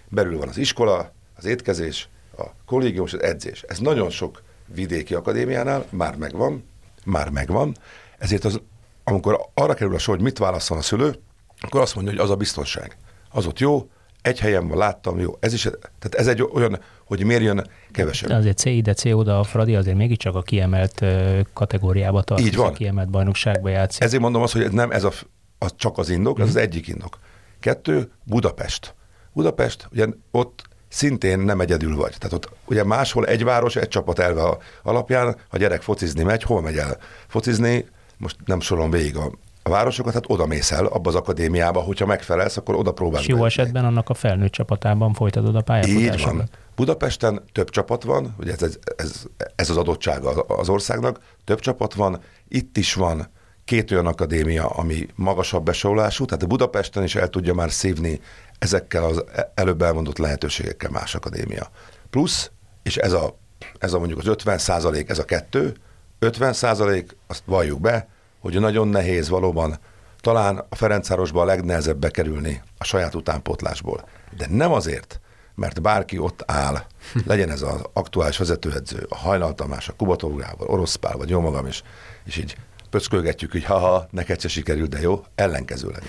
[0.10, 3.62] belül van az iskola, az étkezés, a kollégium és az edzés.
[3.62, 6.64] Ez nagyon sok vidéki akadémiánál már megvan,
[7.06, 7.76] már megvan,
[8.18, 8.62] ezért az,
[9.04, 11.16] amikor arra kerül a sor, hogy mit válaszol a szülő,
[11.60, 12.98] akkor azt mondja, hogy az a biztonság.
[13.30, 13.90] Az ott jó,
[14.28, 18.30] egy helyen van, láttam, jó, ez is, tehát ez egy olyan, hogy miért jön kevesebb.
[18.30, 21.06] De azért C ide, C oda, a Fradi azért mégiscsak a kiemelt
[21.54, 22.68] kategóriába tartozik, Így van.
[22.68, 24.04] a kiemelt bajnokságba játszik.
[24.04, 25.12] Ezért mondom azt, hogy nem ez a,
[25.58, 26.42] az csak az indok, mm.
[26.42, 26.64] ez az mhm.
[26.64, 27.20] egyik indok.
[27.60, 28.96] Kettő, Budapest.
[29.34, 32.16] Budapest, ugye ott szintén nem egyedül vagy.
[32.18, 36.62] Tehát ott ugye máshol egy város, egy csapat elve alapján, ha gyerek focizni megy, hol
[36.62, 37.86] megy el focizni,
[38.18, 39.32] most nem soron végig a
[39.68, 43.22] a városokat, hát oda mész el abba az akadémiába, hogyha megfelelsz, akkor oda próbálsz.
[43.22, 46.18] És jó esetben annak a felnőtt csapatában folytatod a pályafutásodat.
[46.18, 46.50] Így van.
[46.76, 49.24] Budapesten több csapat van, ugye ez, ez, ez,
[49.56, 53.28] ez az adottsága az országnak, több csapat van, itt is van
[53.66, 58.22] két olyan akadémia, ami magasabb besorolású, tehát a Budapesten is el tudja már szívni
[58.60, 61.70] ezekkel az előbb elmondott lehetőségekkel más akadémia.
[62.10, 62.52] Plusz,
[62.84, 63.38] és ez a,
[63.80, 65.76] ez a mondjuk az 50 százalék, ez a kettő,
[66.20, 68.08] 50 százalék, azt valljuk be,
[68.40, 69.78] hogy nagyon nehéz valóban
[70.22, 74.08] talán a Ferencvárosba a legnehezebb bekerülni a saját utánpótlásból.
[74.38, 75.20] De nem azért,
[75.56, 76.84] mert bárki ott áll,
[77.26, 81.40] legyen ez az aktuális vezetőedző, a Hajnal Tamás, a Kubatov Gábor, Orosz Pál, vagy jó
[81.40, 81.84] magam is,
[82.24, 82.58] és így
[82.90, 86.04] pöckölgetjük, hogy haha, neked se sikerült, de jó, ellenkezőleg.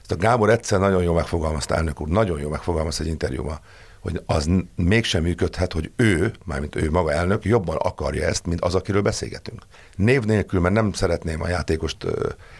[0.00, 3.58] Ezt a Gábor egyszer nagyon jól megfogalmazta, elnök úr, nagyon jól megfogalmazta egy interjúban,
[4.06, 8.74] hogy az mégsem működhet, hogy ő, mármint ő maga elnök, jobban akarja ezt, mint az,
[8.74, 9.62] akiről beszélgetünk.
[9.96, 12.06] Név nélkül, mert nem szeretném a játékost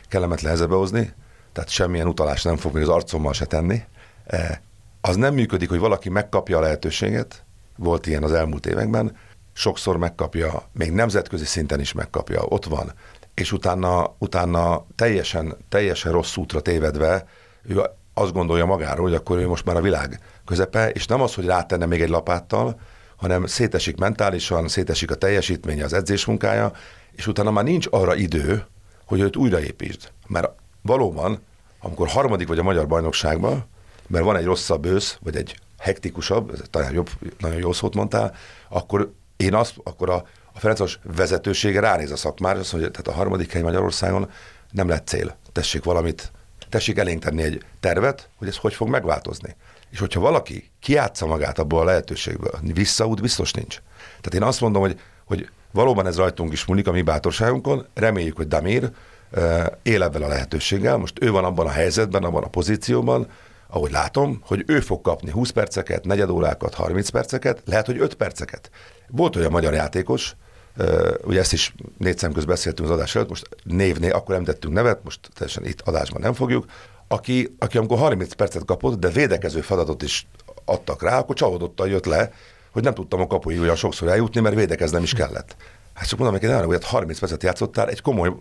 [0.08, 1.12] kellemetlen helyzetbe hozni,
[1.52, 3.82] tehát semmilyen utalás nem fog még az arcommal se tenni.
[4.26, 4.62] E,
[5.00, 7.44] az nem működik, hogy valaki megkapja a lehetőséget,
[7.76, 9.16] volt ilyen az elmúlt években,
[9.52, 12.92] sokszor megkapja, még nemzetközi szinten is megkapja, ott van,
[13.34, 17.26] és utána, utána teljesen, teljesen rossz útra tévedve,
[17.62, 17.82] ő
[18.14, 21.46] azt gondolja magáról, hogy akkor ő most már a világ közepe, és nem az, hogy
[21.46, 22.80] rátenne még egy lapáttal,
[23.16, 26.72] hanem szétesik mentálisan, szétesik a teljesítménye, az edzésmunkája,
[27.12, 28.66] és utána már nincs arra idő,
[29.04, 30.10] hogy őt újraépítsd.
[30.26, 30.50] Mert
[30.82, 31.42] valóban,
[31.78, 33.66] amikor harmadik vagy a magyar bajnokságban,
[34.06, 38.34] mert van egy rosszabb ősz, vagy egy hektikusabb, ez talán jobb, nagyon jó szót mondtál,
[38.68, 43.12] akkor én azt, akkor a, a Ferencos vezetősége ránéz a szakmára, azt mondja, tehát a
[43.12, 44.30] harmadik hely Magyarországon
[44.70, 45.36] nem lett cél.
[45.52, 46.32] Tessék valamit,
[46.68, 49.56] tessék elénk tenni egy tervet, hogy ez hogy fog megváltozni.
[49.90, 53.82] És hogyha valaki kiátsza magát abból a lehetőségből, visszaút biztos nincs.
[54.06, 58.36] Tehát én azt mondom, hogy, hogy valóban ez rajtunk is múlik a mi bátorságunkon, reméljük,
[58.36, 58.90] hogy Damir
[59.82, 63.26] él ebben a lehetőséggel, most ő van abban a helyzetben, abban a pozícióban,
[63.68, 68.70] ahogy látom, hogy ő fog kapni 20 perceket, negyedórákat, 30 perceket, lehet, hogy 5 perceket.
[69.08, 70.36] Volt olyan magyar játékos,
[71.24, 74.74] ugye ezt is négy szem közt beszéltünk az adás előtt, most névnél, akkor nem tettünk
[74.74, 76.64] nevet, most teljesen itt adásban nem fogjuk,
[77.08, 80.26] aki, aki amikor 30 percet kapott, de védekező feladatot is
[80.64, 82.32] adtak rá, akkor csalódottan jött le,
[82.72, 85.56] hogy nem tudtam a kapuig olyan sokszor eljutni, mert védekeznem is kellett.
[85.94, 88.32] Hát csak mondom neki, hogy 30 percet játszottál egy komoly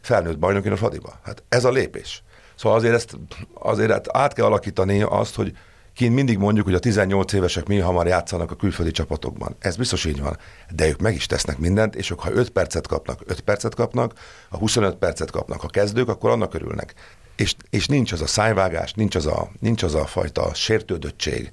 [0.00, 1.18] felnőtt bajnokin a Fradiba.
[1.22, 2.22] Hát ez a lépés.
[2.54, 3.16] Szóval azért ezt
[3.54, 5.56] azért hát át kell alakítani azt, hogy
[5.94, 9.56] kint mindig mondjuk, hogy a 18 évesek mi hamar játszanak a külföldi csapatokban.
[9.58, 10.36] Ez biztos így van.
[10.74, 14.12] De ők meg is tesznek mindent, és ők ha 5 percet kapnak, 5 percet kapnak,
[14.50, 16.94] ha 25 percet kapnak a kezdők, akkor annak örülnek.
[17.40, 21.50] És, és nincs az a szájvágás, nincs az a, nincs az a fajta sértődöttség,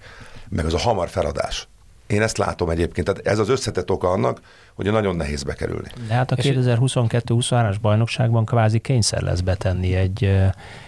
[0.50, 1.68] meg az a hamar feladás.
[2.08, 4.42] Én ezt látom egyébként, tehát ez az összetett oka annak,
[4.74, 5.88] hogy nagyon nehéz bekerülni.
[6.08, 10.38] De hát a 2022-23-as bajnokságban kvázi kényszer lesz betenni egy,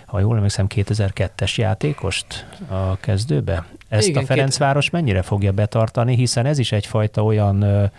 [0.06, 3.66] ha jól emlékszem, 2002-es játékost a kezdőbe.
[3.90, 4.94] Ezt Igen, a Ferencváros két...
[4.94, 7.92] mennyire fogja betartani, hiszen ez is egyfajta olyan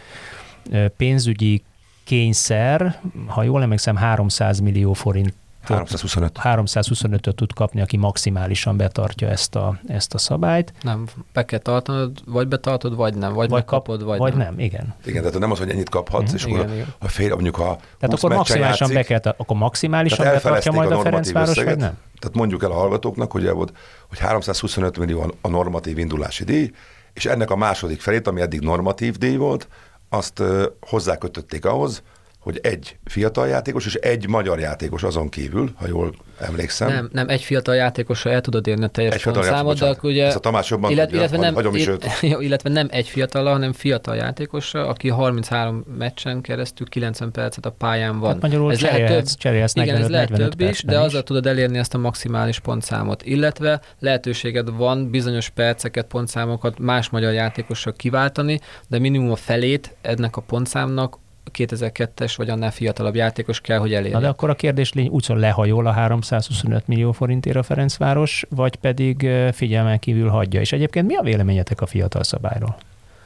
[0.97, 1.63] pénzügyi
[2.05, 6.39] kényszer, ha jól emlékszem, 300 millió forint 325.
[6.43, 10.73] 325-öt tud kapni, aki maximálisan betartja ezt a, ezt a szabályt.
[10.83, 14.47] Nem, be kell tartanod, vagy betartod, vagy nem, vagy, vagy kapod, vagy, vagy nem.
[14.47, 14.59] nem.
[14.59, 14.95] igen.
[15.05, 16.35] Igen, tehát nem az, hogy ennyit kaphatsz, mm-hmm.
[16.35, 16.95] és igen, akkor igen.
[16.99, 21.03] a fél, mondjuk a Tehát akkor maximálisan, be kell, akkor maximálisan betartja majd a, a
[21.03, 21.99] Ferencváros, összeget, vagy nem?
[22.19, 23.73] Tehát mondjuk el a hallgatóknak, hogy, volt,
[24.09, 26.71] hogy 325 millió a normatív indulási díj,
[27.13, 29.69] és ennek a második felét, ami eddig normatív díj volt,
[30.09, 30.43] azt
[30.81, 32.03] hozzákötötték ahhoz,
[32.41, 36.89] hogy egy fiatal játékos és egy magyar játékos azon kívül, ha jól emlékszem.
[36.89, 40.27] Nem, nem egy fiatal játékosra el tudod érni a teljes egy számot, de akkor ugye...
[40.27, 42.07] Ez a Tamás jobban illet, tudja, illetve, nem, hagyom is őt.
[42.47, 48.19] illetve nem egy fiatal, hanem fiatal játékosra, aki 33 meccsen keresztül 90 percet a pályán
[48.19, 48.33] van.
[48.33, 51.79] Hát magyarul ez lehet több, cserélsz igen, ez lehet több is, de azzal tudod elérni
[51.79, 53.23] ezt a maximális pontszámot.
[53.23, 60.37] Illetve lehetőséged van bizonyos perceket, pontszámokat más magyar játékosra kiváltani, de minimum a felét ennek
[60.37, 61.19] a pontszámnak
[61.59, 64.15] 2002-es vagy annál fiatalabb játékos kell, hogy elérje.
[64.15, 68.77] Na de akkor a kérdés lény úgy lehajol a 325 millió forintért a Ferencváros, vagy
[68.77, 70.61] pedig figyelmen kívül hagyja.
[70.61, 72.77] És egyébként mi a véleményetek a fiatal szabályról?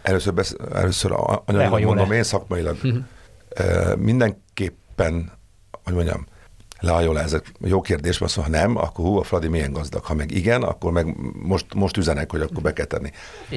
[0.02, 1.12] Először, besz, először
[1.44, 2.16] anyagilag mondom, le.
[2.16, 3.96] én szakmailag uh-huh.
[3.96, 5.32] mindenképpen,
[5.84, 6.26] hogy mondjam,
[6.84, 10.04] lehajol ez jó kérdés, mert ha nem, akkor hú, a Fradi milyen gazdag.
[10.04, 13.10] Ha meg igen, akkor meg most, most üzenek, hogy akkor be kell tenni.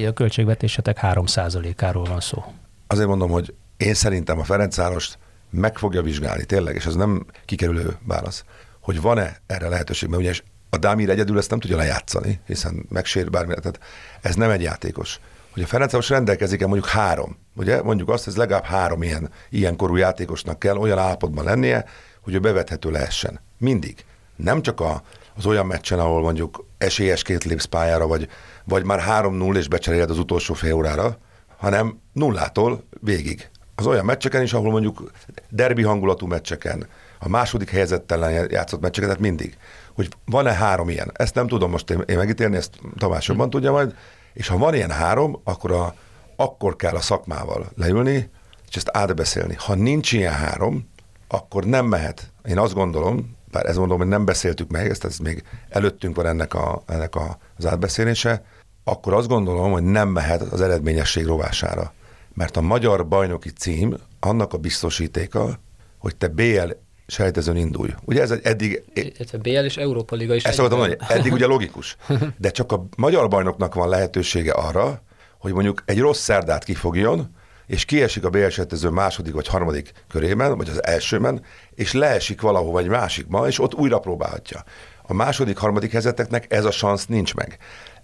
[0.06, 2.44] A költségvetésetek 3%-áról van szó.
[2.86, 5.18] Azért mondom, hogy én szerintem a Ferencvárost
[5.50, 8.44] meg fogja vizsgálni, tényleg, és ez nem kikerülő válasz,
[8.80, 10.34] hogy van-e erre lehetőség, mert ugye
[10.70, 13.80] a Dámir egyedül ezt nem tudja lejátszani, hiszen megsér bármi, tehát
[14.20, 15.20] ez nem egy játékos.
[15.52, 19.76] Hogy a Ferencváros rendelkezik-e mondjuk három, ugye mondjuk azt, hogy ez legalább három ilyen, ilyen
[19.76, 21.84] korú játékosnak kell olyan állapotban lennie,
[22.20, 23.40] hogy ő bevethető lehessen.
[23.58, 24.04] Mindig.
[24.36, 25.02] Nem csak a,
[25.36, 28.28] az olyan meccsen, ahol mondjuk esélyesként lépsz pályára, vagy,
[28.64, 31.18] vagy már 3-0 és becseréled az utolsó fél órára,
[31.56, 35.10] hanem nullától végig az olyan meccseken is, ahol mondjuk
[35.48, 36.86] derbi hangulatú meccseken,
[37.18, 39.56] a második helyezettelen játszott meccseken, tehát mindig,
[39.94, 41.10] hogy van-e három ilyen.
[41.12, 43.50] Ezt nem tudom most én, én megítélni, ezt Tamás jobban hm.
[43.50, 43.94] tudja majd,
[44.32, 45.94] és ha van ilyen három, akkor, a,
[46.36, 48.30] akkor kell a szakmával leülni,
[48.68, 49.54] és ezt átbeszélni.
[49.54, 50.88] Ha nincs ilyen három,
[51.28, 52.32] akkor nem mehet.
[52.48, 56.26] Én azt gondolom, bár ez mondom, hogy nem beszéltük meg, ezt, ez még előttünk van
[56.26, 58.44] ennek, a, ennek a, az átbeszélése,
[58.84, 61.92] akkor azt gondolom, hogy nem mehet az eredményesség rovására
[62.38, 65.60] mert a magyar bajnoki cím annak a biztosítéka,
[65.98, 66.70] hogy te BL
[67.06, 67.90] sejtezőn indulj.
[68.04, 68.82] Ugye ez egy eddig...
[69.18, 70.44] Ez a BL és Európa Liga is.
[70.44, 71.96] Ezt mondani, eddig ugye logikus.
[72.38, 75.02] De csak a magyar bajnoknak van lehetősége arra,
[75.38, 77.34] hogy mondjuk egy rossz szerdát kifogjon,
[77.66, 81.42] és kiesik a BL sejtező második vagy harmadik körében, vagy az elsőben,
[81.74, 84.64] és leesik valahova egy másikba, és ott újra próbálhatja.
[85.02, 87.58] A második, harmadik helyzeteknek ez a szansz nincs meg.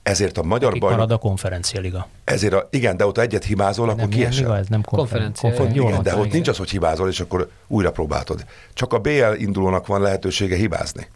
[0.05, 0.98] Ezért a magyar Akik bajnok...
[0.98, 2.09] marad a konferencialiga.
[2.24, 4.46] Ezért a, igen, de ott egyet himázol, akkor Nem ilyen kiesel.
[4.46, 5.88] liga, ez nem Konferencia, konferencia.
[5.88, 6.02] igen.
[6.02, 8.44] De ott nincs az, hogy hibázol, és akkor újra próbáltod.
[8.72, 11.09] Csak a BL indulónak van lehetősége hibázni.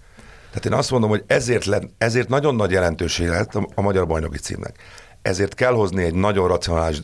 [0.48, 4.06] Tehát én azt mondom, hogy ezért, le, ezért nagyon nagy jelentősége lett a, a magyar
[4.06, 4.76] bajnoki címnek.
[5.22, 7.00] Ezért kell hozni egy nagyon racionális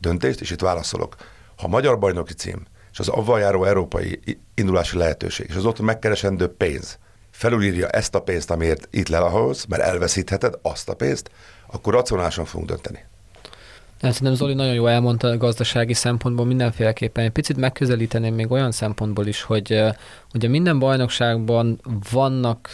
[0.00, 1.14] döntést, és itt válaszolok.
[1.56, 4.20] Ha a magyar bajnoki cím, és az avval járó európai
[4.54, 6.98] indulási lehetőség, és az ott megkeresendő pénz
[7.38, 11.30] felülírja ezt a pénzt, amiért itt lelaholsz, mert elveszítheted azt a pénzt,
[11.66, 13.04] akkor racionálisan fogunk dönteni.
[14.00, 17.24] Nem, szerintem Zoli nagyon jól elmondta a gazdasági szempontból mindenféleképpen.
[17.24, 19.82] Egy picit megközelíteném még olyan szempontból is, hogy
[20.34, 21.80] ugye minden bajnokságban
[22.12, 22.70] vannak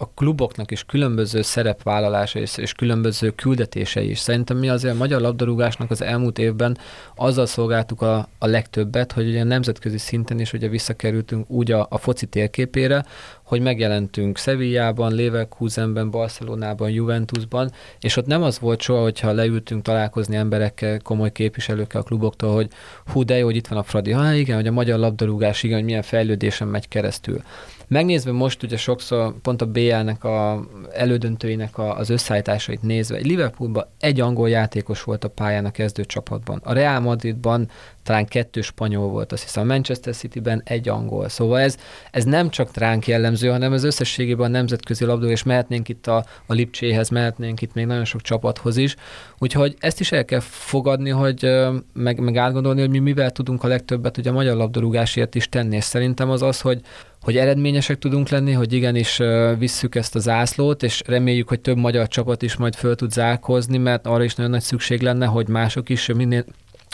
[0.00, 4.18] a kluboknak is különböző szerepvállalása és, és különböző küldetései is.
[4.18, 6.78] Szerintem mi azért a magyar labdarúgásnak az elmúlt évben
[7.14, 11.98] azzal szolgáltuk a, a legtöbbet, hogy ugye nemzetközi szinten is ugye visszakerültünk úgy a, a
[11.98, 13.04] foci térképére,
[13.48, 20.36] hogy megjelentünk Sevillában, Leverkusenben, Barcelonában, Juventusban, és ott nem az volt soha, hogyha leültünk találkozni
[20.36, 22.68] emberekkel, komoly képviselőkkel a kluboktól, hogy
[23.12, 24.10] hú, de jó, hogy itt van a Fradi.
[24.10, 27.42] Ha igen, hogy a magyar labdarúgás, igen, hogy milyen fejlődésen megy keresztül.
[27.86, 34.20] Megnézve most ugye sokszor pont a BL-nek a elődöntőinek a, az összeállításait nézve, Liverpoolban egy
[34.20, 36.60] angol játékos volt a pályán a kezdő csapatban.
[36.64, 37.68] A Real Madridban
[38.08, 41.28] talán kettő spanyol volt, azt hiszem Manchester City-ben egy angol.
[41.28, 41.76] Szóval ez,
[42.10, 46.24] ez nem csak ránk jellemző, hanem az összességében a nemzetközi labdó, és mehetnénk itt a,
[46.46, 48.94] a Lipcséhez, mehetnénk itt még nagyon sok csapathoz is.
[49.38, 51.48] Úgyhogy ezt is el kell fogadni, hogy
[51.92, 55.76] meg, meg átgondolni, hogy mi mivel tudunk a legtöbbet ugye a magyar labdarúgásért is tenni,
[55.76, 56.80] és szerintem az az, hogy
[57.22, 59.20] hogy eredményesek tudunk lenni, hogy igenis
[59.58, 63.78] visszük ezt a zászlót, és reméljük, hogy több magyar csapat is majd föl tud zárkozni,
[63.78, 66.44] mert arra is nagyon nagy szükség lenne, hogy mások is minél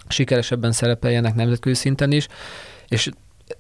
[0.09, 2.27] sikeresebben szerepeljenek nemzetközi szinten is,
[2.89, 3.11] és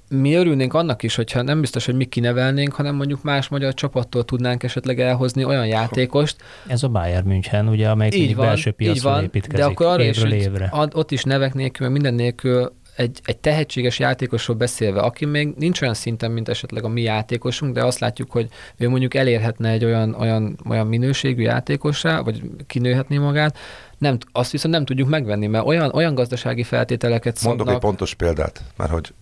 [0.09, 4.24] mi örülnénk annak is, hogyha nem biztos, hogy mi kinevelnénk, hanem mondjuk más magyar csapattól
[4.24, 6.36] tudnánk esetleg elhozni olyan játékost.
[6.66, 10.32] Ez a Bayern München, ugye, amelyik így van, belső piacon építkezik de akkor arra évről
[10.32, 10.68] is, évre.
[10.72, 15.95] Ott is nevek nélkül, minden nélkül egy, egy tehetséges játékosról beszélve, aki még nincs olyan
[15.95, 20.14] szinten, mint esetleg a mi játékosunk, de azt látjuk, hogy ő mondjuk elérhetne egy olyan,
[20.14, 23.59] olyan, olyan minőségű játékosra, vagy kinőhetné magát,
[23.99, 27.74] nem, azt viszont nem tudjuk megvenni, mert olyan, olyan gazdasági feltételeket Mondok szabnak.
[27.82, 29.14] egy pontos példát, mert hogy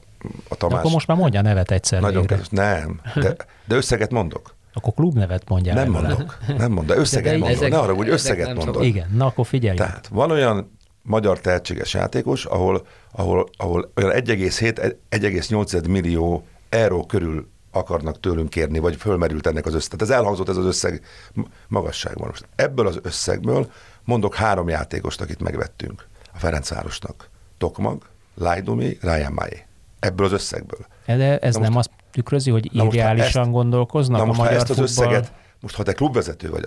[0.49, 0.75] a Tamás...
[0.75, 2.49] De akkor most már mondja a nevet egyszer Nagyon kedves.
[2.49, 4.55] Nem, de, de összeget mondok.
[4.75, 5.75] Akkor klubnevet mondja.
[5.75, 6.19] Nem legalább.
[6.19, 7.57] mondok, nem mondok, de összeget de mondok.
[7.57, 8.65] ezek- ne arra, hogy összeget mondok.
[8.65, 8.85] szabad.
[8.85, 9.77] Igen, na akkor figyelj.
[9.77, 18.21] Tehát van olyan magyar tehetséges játékos, ahol, ahol, ahol olyan 1,7-1,8 millió euró körül akarnak
[18.21, 19.91] tőlünk kérni, vagy fölmerült ennek az összeg.
[19.91, 21.05] Tehát ez elhangzott ez az összeg
[21.69, 22.29] magasságban.
[22.29, 23.71] Most ebből az összegből
[24.05, 27.29] mondok három játékost, akit megvettünk a Ferencvárosnak.
[27.59, 28.03] Tokmag,
[28.35, 29.63] Lajdumi, Ryan Mai.
[30.01, 30.87] Ebből az összegből.
[31.07, 34.61] De ez Na nem most- azt tükrözi, hogy irreálisan gondolkoznak Na a most, ha magyar
[34.61, 35.07] ezt az futball...
[35.07, 36.65] összeget, most ha te klubvezető vagy,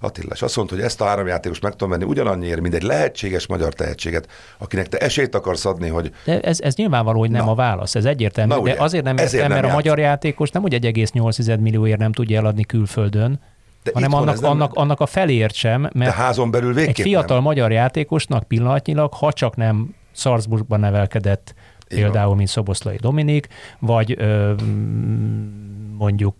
[0.00, 2.82] Attila, és azt mondta, hogy ezt a három játékost meg tudom venni ugyanannyiért, mint egy
[2.82, 4.28] lehetséges magyar tehetséget,
[4.58, 7.50] akinek te esélyt akarsz adni, hogy De ez, ez nyilvánvaló, hogy nem Na.
[7.50, 9.84] a válasz, ez egyértelmű, Na de azért nem ezért értem, nem mert a játszik.
[9.84, 13.40] magyar játékos nem, hogy 1,8 millióért nem tudja eladni külföldön,
[13.82, 17.36] de hanem annak, nem, annak, annak a felért sem, de mert házon belül egy fiatal
[17.36, 17.44] nem.
[17.44, 21.54] magyar játékosnak pillanatnyilag, ha csak nem Salzburgban nevelkedett,
[21.90, 22.00] Van.
[22.00, 24.54] például, mint Szoboszlai Dominik, vagy ö,
[25.98, 26.34] mondjuk,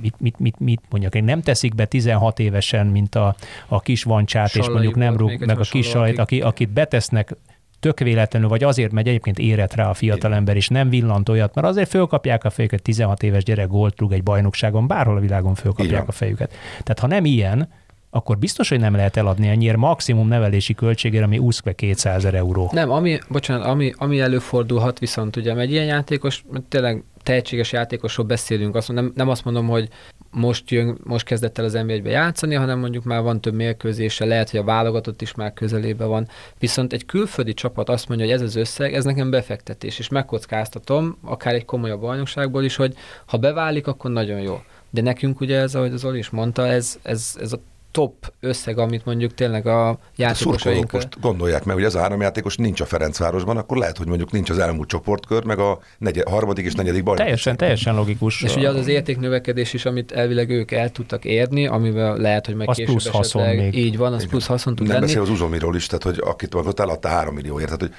[0.00, 3.34] mit, mit, mit, mit mondjak, nem teszik be 16 évesen, mint a,
[3.68, 6.68] a kis vancsát, és Sallai mondjuk nem rúg meg a kis sajt, akik- aki, akit
[6.68, 7.36] betesznek
[7.80, 11.66] tök véletlenül, vagy azért megy egyébként érett rá a fiatalember, és nem villant olyat, mert
[11.66, 16.00] azért fölkapják a fejüket, 16 éves gyerek gólt rúg egy bajnokságon, bárhol a világon fölkapják
[16.00, 16.08] van.
[16.08, 16.54] a fejüket.
[16.70, 17.68] Tehát ha nem ilyen,
[18.10, 22.68] akkor biztos, hogy nem lehet eladni ennyire maximum nevelési költségére, ami úszkve 200 ezer euró.
[22.72, 28.74] Nem, ami, bocsánat, ami, ami előfordulhat viszont ugye egy ilyen játékos, tényleg tehetséges játékosról beszélünk,
[28.74, 29.88] azt mondom, nem, nem azt mondom, hogy
[30.30, 34.50] most jön, most kezdett el az nba játszani, hanem mondjuk már van több mérkőzése, lehet,
[34.50, 36.28] hogy a válogatott is már közelébe van.
[36.58, 41.18] Viszont egy külföldi csapat azt mondja, hogy ez az összeg, ez nekem befektetés, és megkockáztatom,
[41.22, 42.94] akár egy komolyabb bajnokságból is, hogy
[43.26, 44.62] ha beválik, akkor nagyon jó.
[44.90, 47.60] De nekünk ugye ez, ahogy az Oli is mondta, ez, ez, ez a
[47.98, 50.60] top összeg, amit mondjuk tényleg a A játékosaink...
[50.60, 54.06] szurkolók most gondolják meg, hogy ez a három játékos nincs a Ferencvárosban, akkor lehet, hogy
[54.06, 57.22] mondjuk nincs az elmúlt csoportkör, meg a negyed, harmadik és negyedik bajnok.
[57.22, 58.42] Teljesen, teljesen logikus.
[58.42, 62.54] És ugye az az értéknövekedés is, amit elvileg ők el tudtak érni, amivel lehet, hogy
[62.54, 63.76] meg Az később plusz haszon esetleg, még.
[63.84, 64.30] így van, az Igen.
[64.30, 65.06] plusz haszon tud Nem lenni.
[65.06, 67.64] beszél az Uzsomiról is, tehát hogy akit ott eladta három millióért.
[67.64, 67.92] Tehát, hogy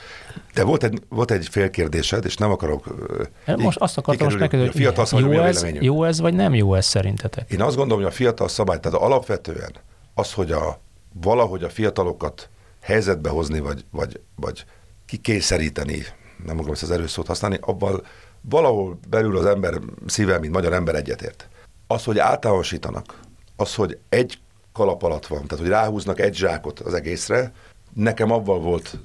[0.54, 2.86] de volt egy, volt egy félkérdésed, és nem akarok...
[3.46, 6.34] ö, Most azt akartam most megkérdezni, hogy a fiatal szabály, jó ez, jó ez, vagy
[6.34, 7.52] nem jó ez szerintetek?
[7.52, 9.72] Én azt gondolom, hogy a fiatal szabály, tehát alapvetően
[10.20, 10.80] az, hogy a,
[11.14, 12.50] valahogy a fiatalokat
[12.82, 14.66] helyzetbe hozni, vagy, vagy, vagy
[15.06, 16.06] kikényszeríteni,
[16.46, 18.04] nem akarom ezt az erőszót használni, abban
[18.42, 21.48] valahol belül az ember szíve, mint magyar ember egyetért.
[21.88, 23.20] Az, hogy általánosítanak,
[23.56, 24.40] az, hogy egy
[24.74, 25.48] kalap alatt van.
[25.48, 27.54] Tehát, hogy ráhúznak egy zsákot az egészre.
[27.94, 28.98] Nekem abban volt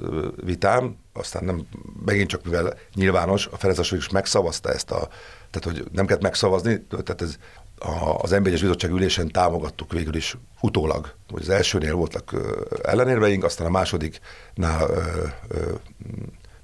[0.44, 1.66] vitám, aztán nem,
[2.04, 5.08] megint csak mivel nyilvános, a Ferenc is megszavazta ezt a,
[5.50, 7.36] tehát hogy nem kellett megszavazni, tehát ez
[7.84, 12.34] a, az nb bizottság ülésen támogattuk végül is utólag, hogy az elsőnél voltak
[12.82, 15.72] ellenérveink, aztán a másodiknál ö, ö,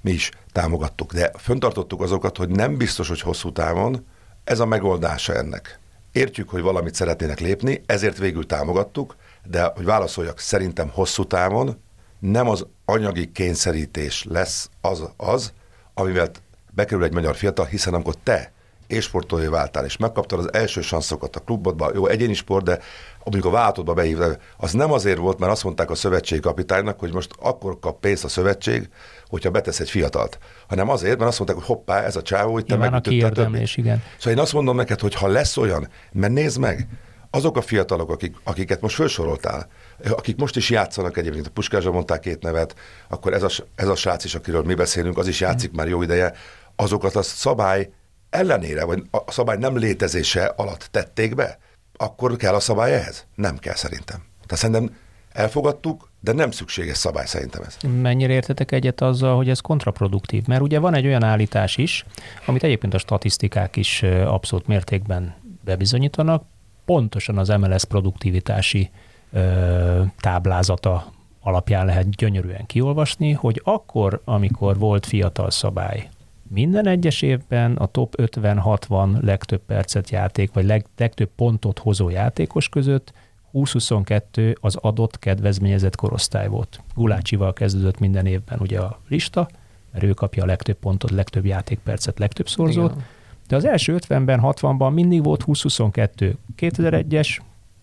[0.01, 1.13] mi is támogattuk.
[1.13, 4.05] De föntartottuk azokat, hogy nem biztos, hogy hosszú távon
[4.43, 5.79] ez a megoldása ennek.
[6.11, 9.15] Értjük, hogy valamit szeretnének lépni, ezért végül támogattuk,
[9.45, 11.81] de hogy válaszoljak, szerintem hosszú távon
[12.19, 15.53] nem az anyagi kényszerítés lesz az, az
[15.93, 16.31] amivel
[16.71, 18.51] bekerül egy magyar fiatal, hiszen amikor te
[18.91, 22.79] és sportolói váltál, és megkaptad az első sanszokat a klubodban, jó, egyéni sport, de
[23.23, 27.13] amikor a váltodba behívta, az nem azért volt, mert azt mondták a szövetségi kapitánynak, hogy
[27.13, 28.89] most akkor kap pénzt a szövetség,
[29.27, 30.37] hogyha betesz egy fiatalt,
[30.67, 34.03] hanem azért, mert azt mondták, hogy hoppá, ez a csávó, hogy te megütötted a igen.
[34.17, 36.87] Szóval én azt mondom neked, hogy ha lesz olyan, mert nézd meg,
[37.33, 39.67] azok a fiatalok, akik, akiket most felsoroltál,
[40.09, 42.75] akik most is játszanak egyébként, a Puskásra mondták két nevet,
[43.09, 45.75] akkor ez a, ez a srác is, akiről mi beszélünk, az is játszik mm.
[45.75, 46.33] már jó ideje,
[46.75, 47.89] azokat a szabály
[48.31, 51.57] ellenére, vagy a szabály nem létezése alatt tették be,
[51.97, 53.25] akkor kell a szabály ehhez?
[53.35, 54.23] Nem kell szerintem.
[54.45, 54.95] Tehát szerintem
[55.31, 57.77] elfogadtuk, de nem szükséges szabály szerintem ez.
[58.01, 60.45] Mennyire értetek egyet azzal, hogy ez kontraproduktív?
[60.45, 62.05] Mert ugye van egy olyan állítás is,
[62.45, 66.43] amit egyébként a statisztikák is abszolút mértékben bebizonyítanak,
[66.85, 68.89] pontosan az MLS produktivitási
[69.31, 71.11] ö, táblázata
[71.41, 76.09] alapján lehet gyönyörűen kiolvasni, hogy akkor, amikor volt fiatal szabály,
[76.53, 82.69] minden egyes évben a top 50-60 legtöbb percet játék, vagy leg, legtöbb pontot hozó játékos
[82.69, 83.13] között
[83.53, 86.81] 20-22 az adott kedvezményezett korosztály volt.
[86.95, 89.49] Gulácsival kezdődött minden évben ugye a lista,
[89.91, 92.91] mert ő kapja a legtöbb pontot, legtöbb játékpercet, legtöbb szorzót.
[92.91, 93.05] Igen.
[93.47, 96.33] De az első 50-ben, 60-ban mindig volt 20-22.
[96.57, 97.37] 2001-es,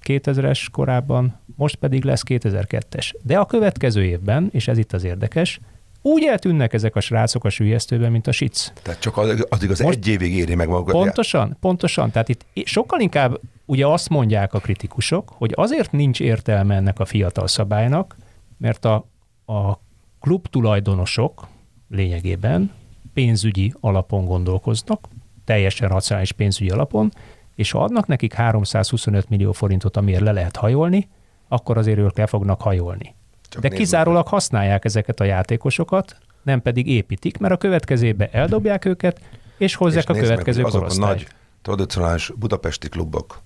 [0.05, 3.13] 2000-es korábban, most pedig lesz 2002-es.
[3.23, 5.61] De a következő évben, és ez itt az érdekes,
[6.13, 8.73] úgy eltűnnek ezek a srácok a sülyeztőben, mint a sic.
[8.83, 10.93] Tehát csak az, az az Most egy évig éri meg magukat.
[10.93, 12.11] Pontosan, pontosan.
[12.11, 17.05] Tehát itt sokkal inkább ugye azt mondják a kritikusok, hogy azért nincs értelme ennek a
[17.05, 18.17] fiatal szabálynak,
[18.59, 18.95] mert a,
[19.47, 19.81] a
[20.21, 21.49] klub tulajdonosok
[21.89, 22.73] lényegében
[23.15, 25.09] pénzügyi alapon gondolkoznak,
[25.45, 27.13] teljesen racionális pénzügyi alapon,
[27.55, 31.09] és ha adnak nekik 325 millió forintot, amiért le lehet hajolni,
[31.49, 33.15] akkor azért ők le fognak hajolni.
[33.49, 34.33] Csak De kizárólag meg.
[34.33, 39.21] használják ezeket a játékosokat, nem pedig építik, mert a következőbe eldobják őket,
[39.59, 41.27] és hozzák és a következő meg, azok a nagy
[41.63, 43.43] tradicionális budapesti klubok,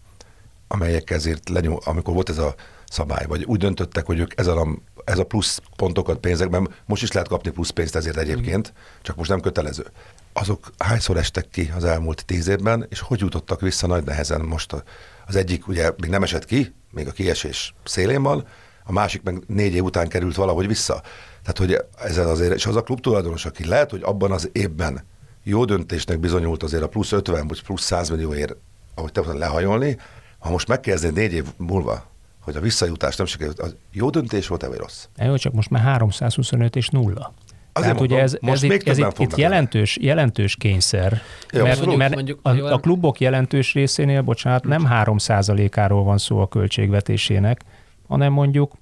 [0.68, 4.66] amelyek ezért lenyom, amikor volt ez a szabály, vagy úgy döntöttek, hogy ők ez a,
[5.05, 8.72] ez a plusz pontokat pénzekben, most is lehet kapni plusz pénzt ezért egyébként,
[9.03, 9.86] csak most nem kötelező.
[10.32, 14.84] Azok hányszor estek ki az elmúlt tíz évben, és hogy jutottak vissza nagy nehezen most
[15.26, 18.46] az egyik ugye még nem esett ki, még a kiesés szélén van,
[18.85, 21.03] a másik meg négy év után került valahogy vissza.
[21.43, 25.05] Tehát, hogy ezzel azért, és az a klub tulajdonos, aki lehet, hogy abban az évben
[25.43, 28.57] jó döntésnek bizonyult azért a plusz 50 vagy plusz 100 millióért,
[28.95, 29.99] ahogy te lehajolni,
[30.39, 32.07] ha most megkezdeni négy év múlva,
[32.41, 35.07] hogy a visszajutás nem sikerült, az jó döntés volt-e, vagy rossz?
[35.16, 37.33] Jó, csak most már 325 és nulla.
[37.72, 41.20] Azért Tehát mondom, ugye ez, most ez, itt, ez itt, itt jelentős, jelentős kényszer,
[41.53, 45.16] Jó, mert, mondjuk, mert mondjuk, a, a klubok jelentős részénél, bocsánat, nem 3
[45.74, 47.61] áról van szó a költségvetésének,
[48.13, 48.73] hanem mondjuk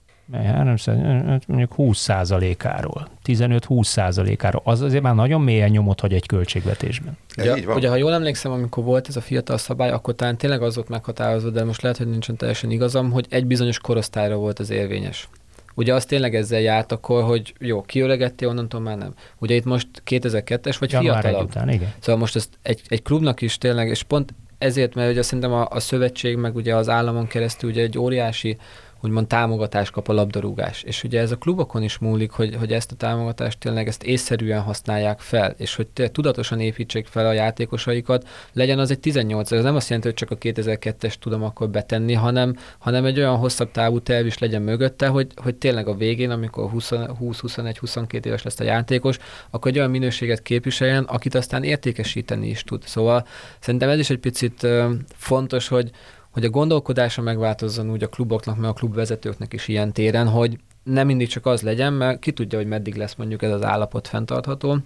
[1.46, 4.62] mondjuk 20%-áról, 15-20%-áról.
[4.64, 7.16] Az azért már nagyon mélyen nyomot hagy egy költségvetésben.
[7.38, 10.74] Ugye, ugye, ha jól emlékszem, amikor volt ez a fiatal szabály, akkor talán tényleg az
[10.74, 14.70] volt meghatározva, de most lehet, hogy nincsen teljesen igazam, hogy egy bizonyos korosztályra volt az
[14.70, 15.28] érvényes.
[15.74, 19.14] Ugye az tényleg ezzel járt akkor, hogy jó, kiöregettél, onnantól már nem.
[19.38, 21.48] Ugye itt most 2002-es vagy Január fiatalabb.
[21.48, 21.92] Után, igen.
[21.98, 25.66] Szóval most ezt egy, egy klubnak is tényleg, és pont ezért, mert ugye szerintem a,
[25.70, 28.56] a szövetség, meg ugye az államon keresztül ugye egy óriási
[29.02, 30.82] úgymond támogatást kap a labdarúgás.
[30.82, 34.60] És ugye ez a klubokon is múlik, hogy, hogy ezt a támogatást tényleg ezt észszerűen
[34.60, 39.76] használják fel, és hogy tudatosan építsék fel a játékosaikat, legyen az egy 18 ez nem
[39.76, 44.00] azt jelenti, hogy csak a 2002-es tudom akkor betenni, hanem, hanem egy olyan hosszabb távú
[44.00, 49.18] terv is legyen mögötte, hogy, hogy tényleg a végén, amikor 20-21-22 éves lesz a játékos,
[49.50, 52.82] akkor egy olyan minőséget képviseljen, akit aztán értékesíteni is tud.
[52.86, 53.26] Szóval
[53.60, 54.66] szerintem ez is egy picit
[55.14, 55.90] fontos, hogy,
[56.30, 61.06] hogy a gondolkodása megváltozzon úgy a kluboknak, meg a klubvezetőknek is ilyen téren, hogy nem
[61.06, 64.78] mindig csak az legyen, mert ki tudja, hogy meddig lesz mondjuk ez az állapot fenntartható,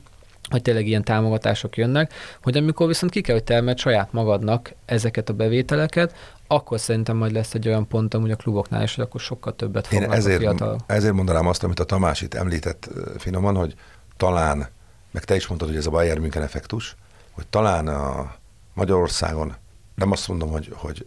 [0.51, 5.29] hogy tényleg ilyen támogatások jönnek, hogy amikor viszont ki kell, hogy termelt saját magadnak ezeket
[5.29, 6.15] a bevételeket,
[6.47, 9.87] akkor szerintem majd lesz egy olyan pont amúgy a kluboknál is, hogy akkor sokkal többet
[9.87, 10.79] fognak Én ezért, a fiatal.
[10.87, 13.75] ezért mondanám azt, amit a Tamás itt említett finoman, hogy
[14.17, 14.69] talán,
[15.11, 16.97] meg te is mondtad, hogy ez a Bayern München effektus,
[17.31, 18.35] hogy talán a
[18.75, 19.55] Magyarországon
[19.95, 21.07] nem azt mondom, hogy, hogy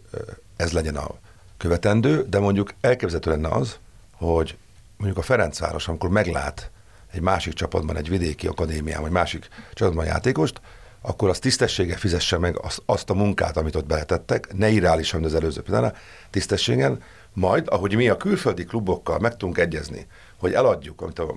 [0.56, 1.08] ez legyen a
[1.56, 3.78] követendő, de mondjuk elképzelhető lenne az,
[4.12, 4.56] hogy
[4.96, 6.70] mondjuk a Ferencváros, amikor meglát
[7.12, 10.60] egy másik csapatban, egy vidéki akadémián, vagy másik csapatban játékost,
[11.00, 15.34] akkor az tisztessége fizesse meg azt, azt a munkát, amit ott beletettek, ne irreálisan, az
[15.34, 15.96] előző pillanat,
[16.30, 21.34] tisztességen, majd, ahogy mi a külföldi klubokkal meg tudunk egyezni, hogy eladjuk, amit a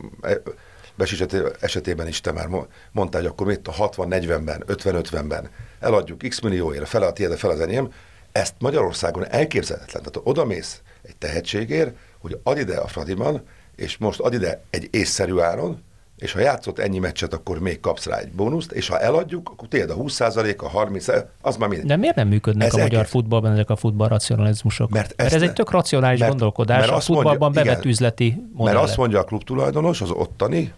[0.96, 1.24] Besics
[1.60, 2.48] esetében is te már
[2.92, 7.60] mondtál, hogy akkor mit a 60-40-ben, 50-50-ben eladjuk x millióért, fele a tiéd, fele az
[7.60, 7.92] enyém,
[8.32, 10.04] ezt Magyarországon elképzelhetetlen.
[10.04, 13.44] Tehát oda mész egy tehetségért, hogy ad ide a Fradiban,
[13.76, 15.84] és most ad ide egy észszerű áron,
[16.18, 19.68] és ha játszott ennyi meccset, akkor még kapsz rá egy bónuszt, és ha eladjuk, akkor
[19.68, 21.08] tiéd a 20% a 30
[21.42, 21.88] az már minden.
[21.88, 23.12] De miért nem működnek ez a magyar elkezd...
[23.14, 24.90] futballban ezek a futballracionalizmusok?
[24.90, 25.48] Mert, mert ez ne...
[25.48, 28.74] egy tök racionális mert, gondolkodás, mert a futballban mondja, bevett igen, üzleti modell.
[28.74, 30.74] Mert azt mondja a klubtulajdonos, az ottani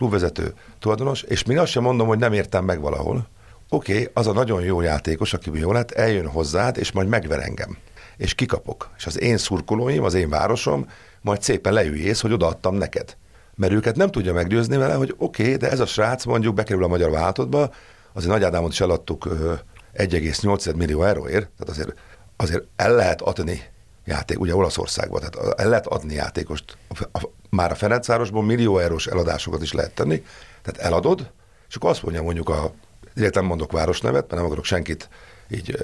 [0.00, 3.28] klubvezető tulajdonos, és még azt sem mondom, hogy nem értem meg valahol.
[3.68, 7.40] Oké, okay, az a nagyon jó játékos, aki jó lett, eljön hozzád, és majd megver
[7.42, 7.76] engem.
[8.16, 8.90] És kikapok.
[8.96, 10.88] És az én szurkolóim, az én városom,
[11.20, 13.16] majd szépen leüljész, hogy odaadtam neked
[13.54, 16.84] mert őket nem tudja meggyőzni vele, hogy oké, okay, de ez a srác mondjuk bekerül
[16.84, 17.70] a magyar váltottba,
[18.12, 19.24] azért Nagy Ádámot is eladtuk
[19.94, 21.94] 1,8 millió euróért, tehát azért,
[22.36, 23.62] azért el lehet adni
[24.10, 26.76] játék, ugye Olaszországban, tehát el lehet adni játékost.
[27.50, 30.24] Már a Ferencvárosban millió eurós eladásokat is lehet tenni,
[30.62, 31.30] tehát eladod,
[31.68, 32.72] és akkor azt mondja mondjuk a,
[33.14, 35.08] direkt nem mondok városnevet, mert nem akarok senkit
[35.48, 35.76] így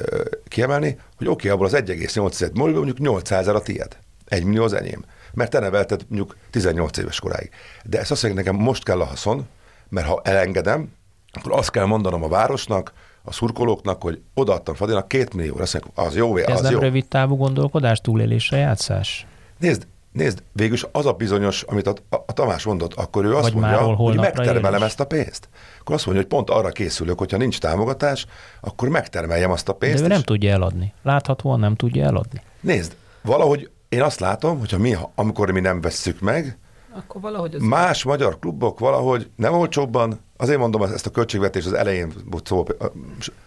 [0.49, 3.97] kiemelni, hogy oké, okay, abból az 1,8 millió, mondjuk 800 a tiéd.
[4.25, 5.05] Egy millió az enyém
[5.37, 7.51] mert te nevelted mondjuk 18 éves koráig.
[7.85, 9.49] De ezt azt mondja, nekem most kell a haszon,
[9.89, 10.93] mert ha elengedem,
[11.33, 12.93] akkor azt kell mondanom a városnak,
[13.27, 16.79] a szurkolóknak, hogy odaadtam Fradinak két millió, azt mondják, az jó, Ez az nem jó.
[16.79, 19.27] rövid távú gondolkodás, túlélésre játszás?
[19.59, 23.55] Nézd, nézd, végülis az a bizonyos, amit a, a, Tamás mondott, akkor ő azt Vagy
[23.55, 25.49] mondja, hogy megtermelem ezt a pénzt.
[25.81, 28.27] Akkor azt mondja, hogy pont arra készülök, hogyha nincs támogatás,
[28.61, 29.99] akkor megtermeljem azt a pénzt.
[29.99, 30.93] De ő nem tudja eladni.
[31.03, 32.43] Láthatóan nem tudja eladni.
[32.61, 36.59] Nézd, valahogy én azt látom, hogyha mi, amikor mi nem vesszük meg,
[36.97, 38.05] akkor valahogy az más így.
[38.05, 42.13] magyar klubok valahogy nem olcsóbban, azért mondom ezt a költségvetés az elején
[42.45, 42.65] szó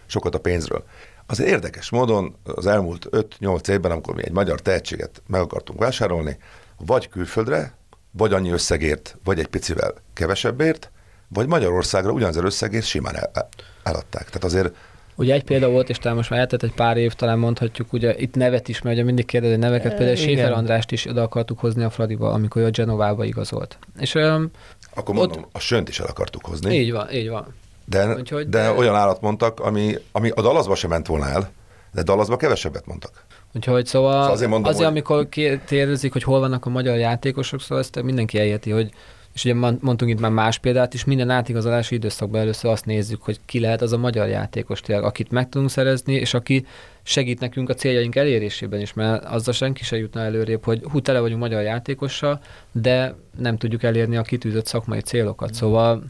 [0.06, 0.84] sokat a pénzről.
[1.26, 6.38] Azért érdekes módon az elmúlt 5-8 évben, amikor mi egy magyar tehetséget meg akartunk vásárolni,
[6.78, 7.74] vagy külföldre,
[8.10, 10.90] vagy annyi összegért, vagy egy picivel kevesebbért,
[11.28, 13.48] vagy Magyarországra ugyanaz összegért simán el,
[13.82, 14.24] eladták.
[14.24, 14.74] Tehát azért
[15.20, 18.14] Ugye egy példa volt, és talán most már eltett egy pár év, talán mondhatjuk, ugye
[18.18, 21.82] itt nevet is, mert ugye mindig kérdezi neveket, például Séfer Andrást is oda akartuk hozni
[21.82, 23.78] a Fradiba, amikor ő a Genovába igazolt.
[23.98, 24.50] És um,
[24.94, 25.48] Akkor mondom, ott...
[25.52, 26.74] a sönt is el akartuk hozni.
[26.74, 27.54] Így van, így van.
[27.84, 31.50] De, Úgyhogy, de, de olyan állat mondtak, ami, ami a Dallasba sem ment volna el,
[31.92, 33.24] de Dallasba kevesebbet mondtak.
[33.54, 34.96] Úgyhogy szóval, szóval azért, mondom, azért hogy...
[34.96, 35.28] amikor
[35.66, 38.90] kérdezik, hogy hol vannak a magyar játékosok, szóval ezt mindenki elérti, hogy
[39.34, 43.40] és ugye mondtunk itt már más példát is, minden átigazolási időszakban először azt nézzük, hogy
[43.44, 46.66] ki lehet az a magyar játékos tényleg, akit meg tudunk szerezni, és aki
[47.02, 51.20] segít nekünk a céljaink elérésében is, mert azzal senki se jutna előrébb, hogy hú, tele
[51.20, 52.40] vagyunk magyar játékossal,
[52.72, 55.54] de nem tudjuk elérni a kitűzött szakmai célokat.
[55.54, 56.02] Szóval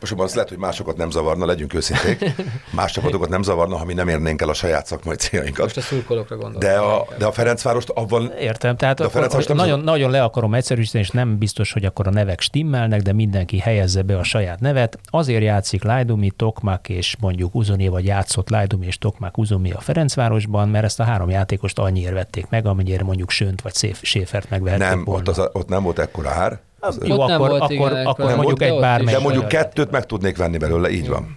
[0.00, 2.34] most az lehet, hogy másokat nem zavarna, legyünk őszinték.
[2.70, 5.64] Más csapatokat nem zavarna, ha mi nem érnénk el a saját szakmai céljainkat.
[5.64, 6.60] Most a szurkolókra gondolom.
[6.60, 8.32] De a, de a Ferencvárost abban...
[8.38, 12.06] Értem, tehát a Ferencvárost nem nagyon, nagyon le akarom egyszerűsíteni, és nem biztos, hogy akkor
[12.06, 14.98] a nevek stimmelnek, de mindenki helyezze be a saját nevet.
[15.04, 20.68] Azért játszik Lajdumi, Tokmak és mondjuk Uzoni, vagy játszott Lajdumi és Tokmak Uzoni a Ferencvárosban,
[20.68, 25.02] mert ezt a három játékost annyiért vették meg, amennyire mondjuk Sönt vagy Séfert megvehették Nem,
[25.06, 26.60] ott, az, ott nem volt ekkora ár,
[27.02, 29.14] jó, akkor, volt, akkor, igen, akkor, akkor mondjuk egy bármely.
[29.14, 31.36] De mondjuk kettőt meg tudnék venni belőle, így van.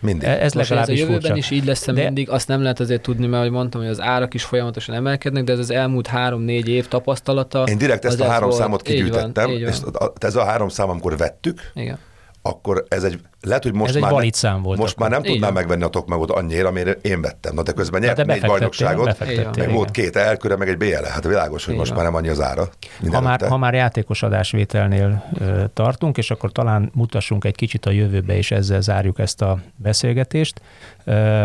[0.00, 0.28] Mindig.
[0.28, 1.36] Ez Most legalábbis ez a jövőben furcsa.
[1.36, 1.92] is így lesz de...
[1.92, 5.44] mindig, azt nem lehet azért tudni, mert ahogy mondtam, hogy az árak is folyamatosan emelkednek,
[5.44, 7.62] de ez az elmúlt három-négy év tapasztalata.
[7.66, 8.60] Én direkt ezt a három volt.
[8.60, 10.12] számot kigyűjtettem, így van, így van.
[10.18, 11.98] és ez a három szám, amikor vettük, Igen
[12.46, 15.08] akkor ez egy, lehet, hogy most ez már, egy szám volt most akkor.
[15.08, 17.54] már nem tudnám megvenni a Tokmagot annyira, amire én vettem.
[17.54, 19.18] Na de közben nyert de négy bajnokságot,
[19.56, 21.04] meg volt két elköre, meg egy BL.
[21.04, 21.86] Hát világos, hogy igen.
[21.86, 22.68] most már nem annyi az ára.
[23.10, 27.90] Ha már, ha már játékos adásvételnél ö, tartunk, és akkor talán mutassunk egy kicsit a
[27.90, 30.60] jövőbe, és ezzel zárjuk ezt a beszélgetést.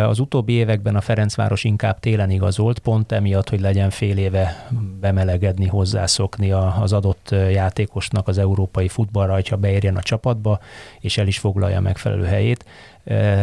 [0.08, 4.68] Az utóbbi években a Ferencváros inkább télen igazolt, pont emiatt, hogy legyen fél éve
[5.00, 10.60] bemelegedni, hozzászokni az adott játékosnak az európai futballra, ha beérjen a csapatba,
[11.00, 12.66] és el is foglalja megfelelő helyét.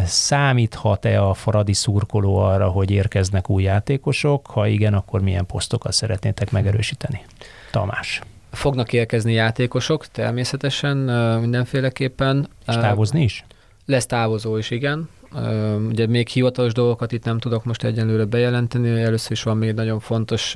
[0.04, 4.46] Számíthat-e a faradi szurkoló arra, hogy érkeznek új játékosok?
[4.46, 7.24] Ha igen, akkor milyen posztokat szeretnétek megerősíteni?
[7.70, 8.20] Tamás.
[8.52, 10.96] Fognak érkezni játékosok, természetesen,
[11.40, 12.48] mindenféleképpen.
[12.66, 13.44] És távozni is?
[13.86, 15.08] Lesz távozó is, igen.
[15.88, 20.00] Ugye még hivatalos dolgokat itt nem tudok most egyenlőre bejelenteni, először is van még nagyon
[20.00, 20.54] fontos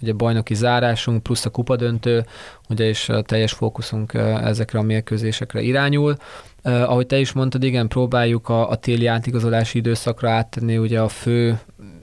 [0.00, 2.26] ugye bajnoki zárásunk, plusz a kupadöntő,
[2.68, 6.16] ugye és a teljes fókuszunk ezekre a mérkőzésekre irányul.
[6.62, 11.58] Ahogy te is mondtad, igen, próbáljuk a, a téli átigazolási időszakra áttenni ugye a fő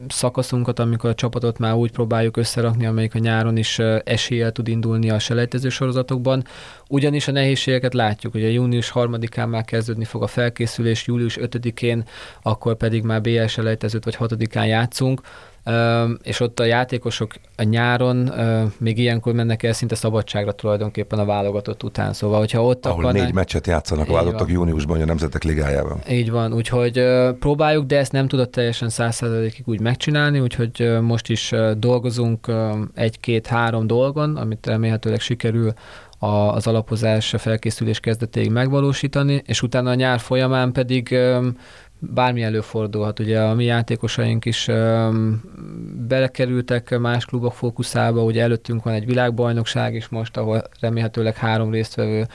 [0.07, 5.09] szakaszunkat, amikor a csapatot már úgy próbáljuk összerakni, amelyik a nyáron is eséllyel tud indulni
[5.09, 6.43] a selejtező sorozatokban.
[6.89, 12.03] Ugyanis a nehézségeket látjuk, hogy a június 3-án már kezdődni fog a felkészülés, július 5-én,
[12.41, 15.21] akkor pedig már BL selejtezőt vagy 6-án játszunk
[16.23, 18.31] és ott a játékosok a nyáron
[18.77, 22.13] még ilyenkor mennek el szinte szabadságra tulajdonképpen a válogatott után.
[22.13, 23.25] Szóval, hogyha ott Ahol akarnánk...
[23.25, 25.99] négy meccset játszanak a válogatottak júniusban a Nemzetek Ligájában.
[26.09, 27.03] Így van, úgyhogy
[27.39, 32.51] próbáljuk, de ezt nem tudott teljesen százszerzalékig úgy megcsinálni, úgyhogy most is dolgozunk
[32.93, 35.73] egy-két-három dolgon, amit remélhetőleg sikerül
[36.19, 41.17] az alapozás, a felkészülés kezdetéig megvalósítani, és utána a nyár folyamán pedig
[41.99, 43.19] bármi előfordulhat.
[43.19, 45.41] Ugye a mi játékosaink is um,
[46.07, 52.27] belekerültek más klubok fókuszába, ugye előttünk van egy világbajnokság is most, ahol remélhetőleg három résztvevő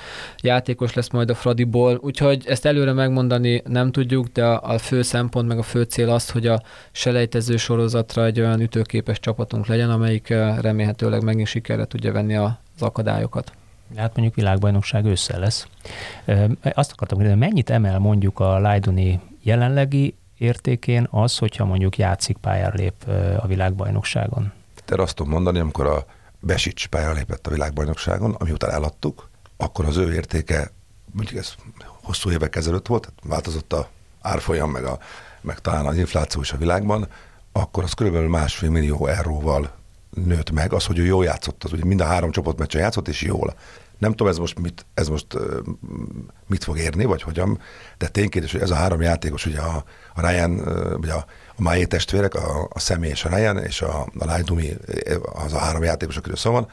[0.42, 5.48] játékos lesz majd a Fradiból, úgyhogy ezt előre megmondani nem tudjuk, de a, fő szempont
[5.48, 10.28] meg a fő cél az, hogy a selejtező sorozatra egy olyan ütőképes csapatunk legyen, amelyik
[10.60, 13.52] remélhetőleg megint sikerre tudja venni az akadályokat.
[13.96, 15.66] Hát mondjuk világbajnokság össze lesz.
[16.62, 22.74] Azt akartam kérdezni, mennyit emel mondjuk a Lajduni jelenlegi értékén az, hogyha mondjuk játszik pályára
[22.74, 24.52] lép a világbajnokságon?
[24.84, 26.04] Te azt tudom mondani, amikor a
[26.40, 30.70] Besics pályára lépett a világbajnokságon, amiután eladtuk, akkor az ő értéke,
[31.12, 31.54] mondjuk ez
[32.02, 33.88] hosszú évek ezelőtt volt, változott a
[34.20, 34.98] árfolyam, meg, a,
[35.40, 37.08] meg talán az infláció is a világban,
[37.52, 39.70] akkor az körülbelül másfél millió euróval
[40.10, 43.22] nőtt meg, az, hogy ő jól játszott, az ugye mind a három csoportmeccsen játszott, és
[43.22, 43.54] jól.
[44.02, 45.26] Nem tudom, ez most mit, ez most
[46.46, 47.60] mit fog érni, vagy hogyan,
[47.98, 49.84] de ténykérdés, hogy ez a három játékos, ugye a,
[50.14, 50.50] a Ryan,
[50.96, 51.24] ugye a,
[51.56, 54.76] a Májé testvérek, a, a Személy és a Ryan, és a, a Lájdumi,
[55.44, 56.68] az a három játékos, akiről szó van,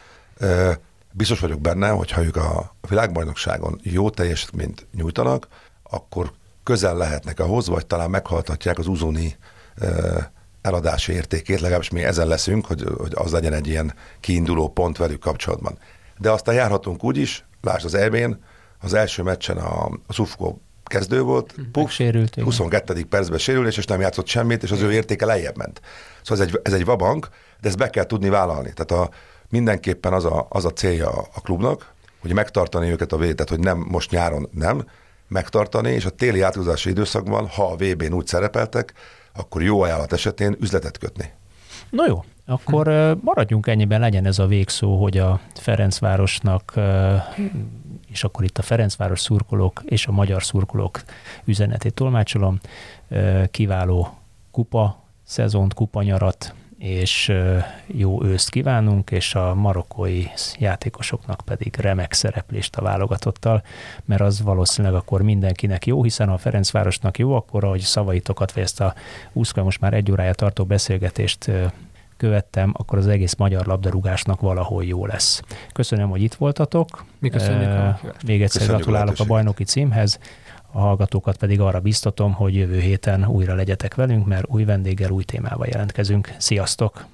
[1.11, 5.47] biztos vagyok benne, hogy ha ők a világbajnokságon jó teljesítményt nyújtanak,
[5.83, 6.31] akkor
[6.63, 9.35] közel lehetnek ahhoz, vagy talán meghaltatják az uzoni
[10.61, 15.19] eladási értékét, legalábbis mi ezen leszünk, hogy, hogy az legyen egy ilyen kiinduló pont velük
[15.19, 15.77] kapcsolatban
[16.19, 18.43] de aztán járhatunk úgy is, lásd az elbén,
[18.79, 23.05] az első meccsen a, a Sufko kezdő volt, hm, Puk, sérült, 22.
[23.05, 25.81] percben sérülés, és nem játszott semmit, és az ő értéke lejjebb ment.
[26.21, 27.29] Szóval ez egy, ez egy vabank,
[27.61, 28.73] de ezt be kell tudni vállalni.
[28.73, 29.09] Tehát a,
[29.49, 33.77] mindenképpen az a, az a célja a klubnak, hogy megtartani őket a védet, hogy nem
[33.77, 34.85] most nyáron nem,
[35.27, 38.93] megtartani, és a téli átúzási időszakban, ha a VB-n úgy szerepeltek,
[39.33, 41.33] akkor jó ajánlat esetén üzletet kötni.
[41.89, 46.73] No jó, akkor maradjunk ennyiben, legyen ez a végszó, hogy a Ferencvárosnak,
[48.07, 51.01] és akkor itt a Ferencváros szurkolók és a magyar szurkolók
[51.45, 52.59] üzenetét tolmácsolom,
[53.51, 54.17] kiváló
[54.51, 57.33] kupa szezont, kupanyarat, és
[57.87, 60.23] jó őszt kívánunk, és a marokkói
[60.59, 63.63] játékosoknak pedig remek szereplést a válogatottal,
[64.05, 68.81] mert az valószínűleg akkor mindenkinek jó, hiszen a Ferencvárosnak jó, akkor ahogy szavaitokat, vagy ezt
[68.81, 68.93] a
[69.33, 71.51] 20 most már egy órája tartó beszélgetést
[72.19, 75.41] követtem, akkor az egész magyar labdarúgásnak valahol jó lesz.
[75.73, 77.05] Köszönöm, hogy itt voltatok.
[77.19, 77.69] Mi köszönjük.
[77.69, 80.19] Uh, még egyszer köszönjük gratulálok a bajnoki címhez,
[80.71, 85.23] a hallgatókat pedig arra biztatom, hogy jövő héten újra legyetek velünk, mert új vendéggel, új
[85.23, 86.33] témával jelentkezünk.
[86.37, 87.05] Sziasztok!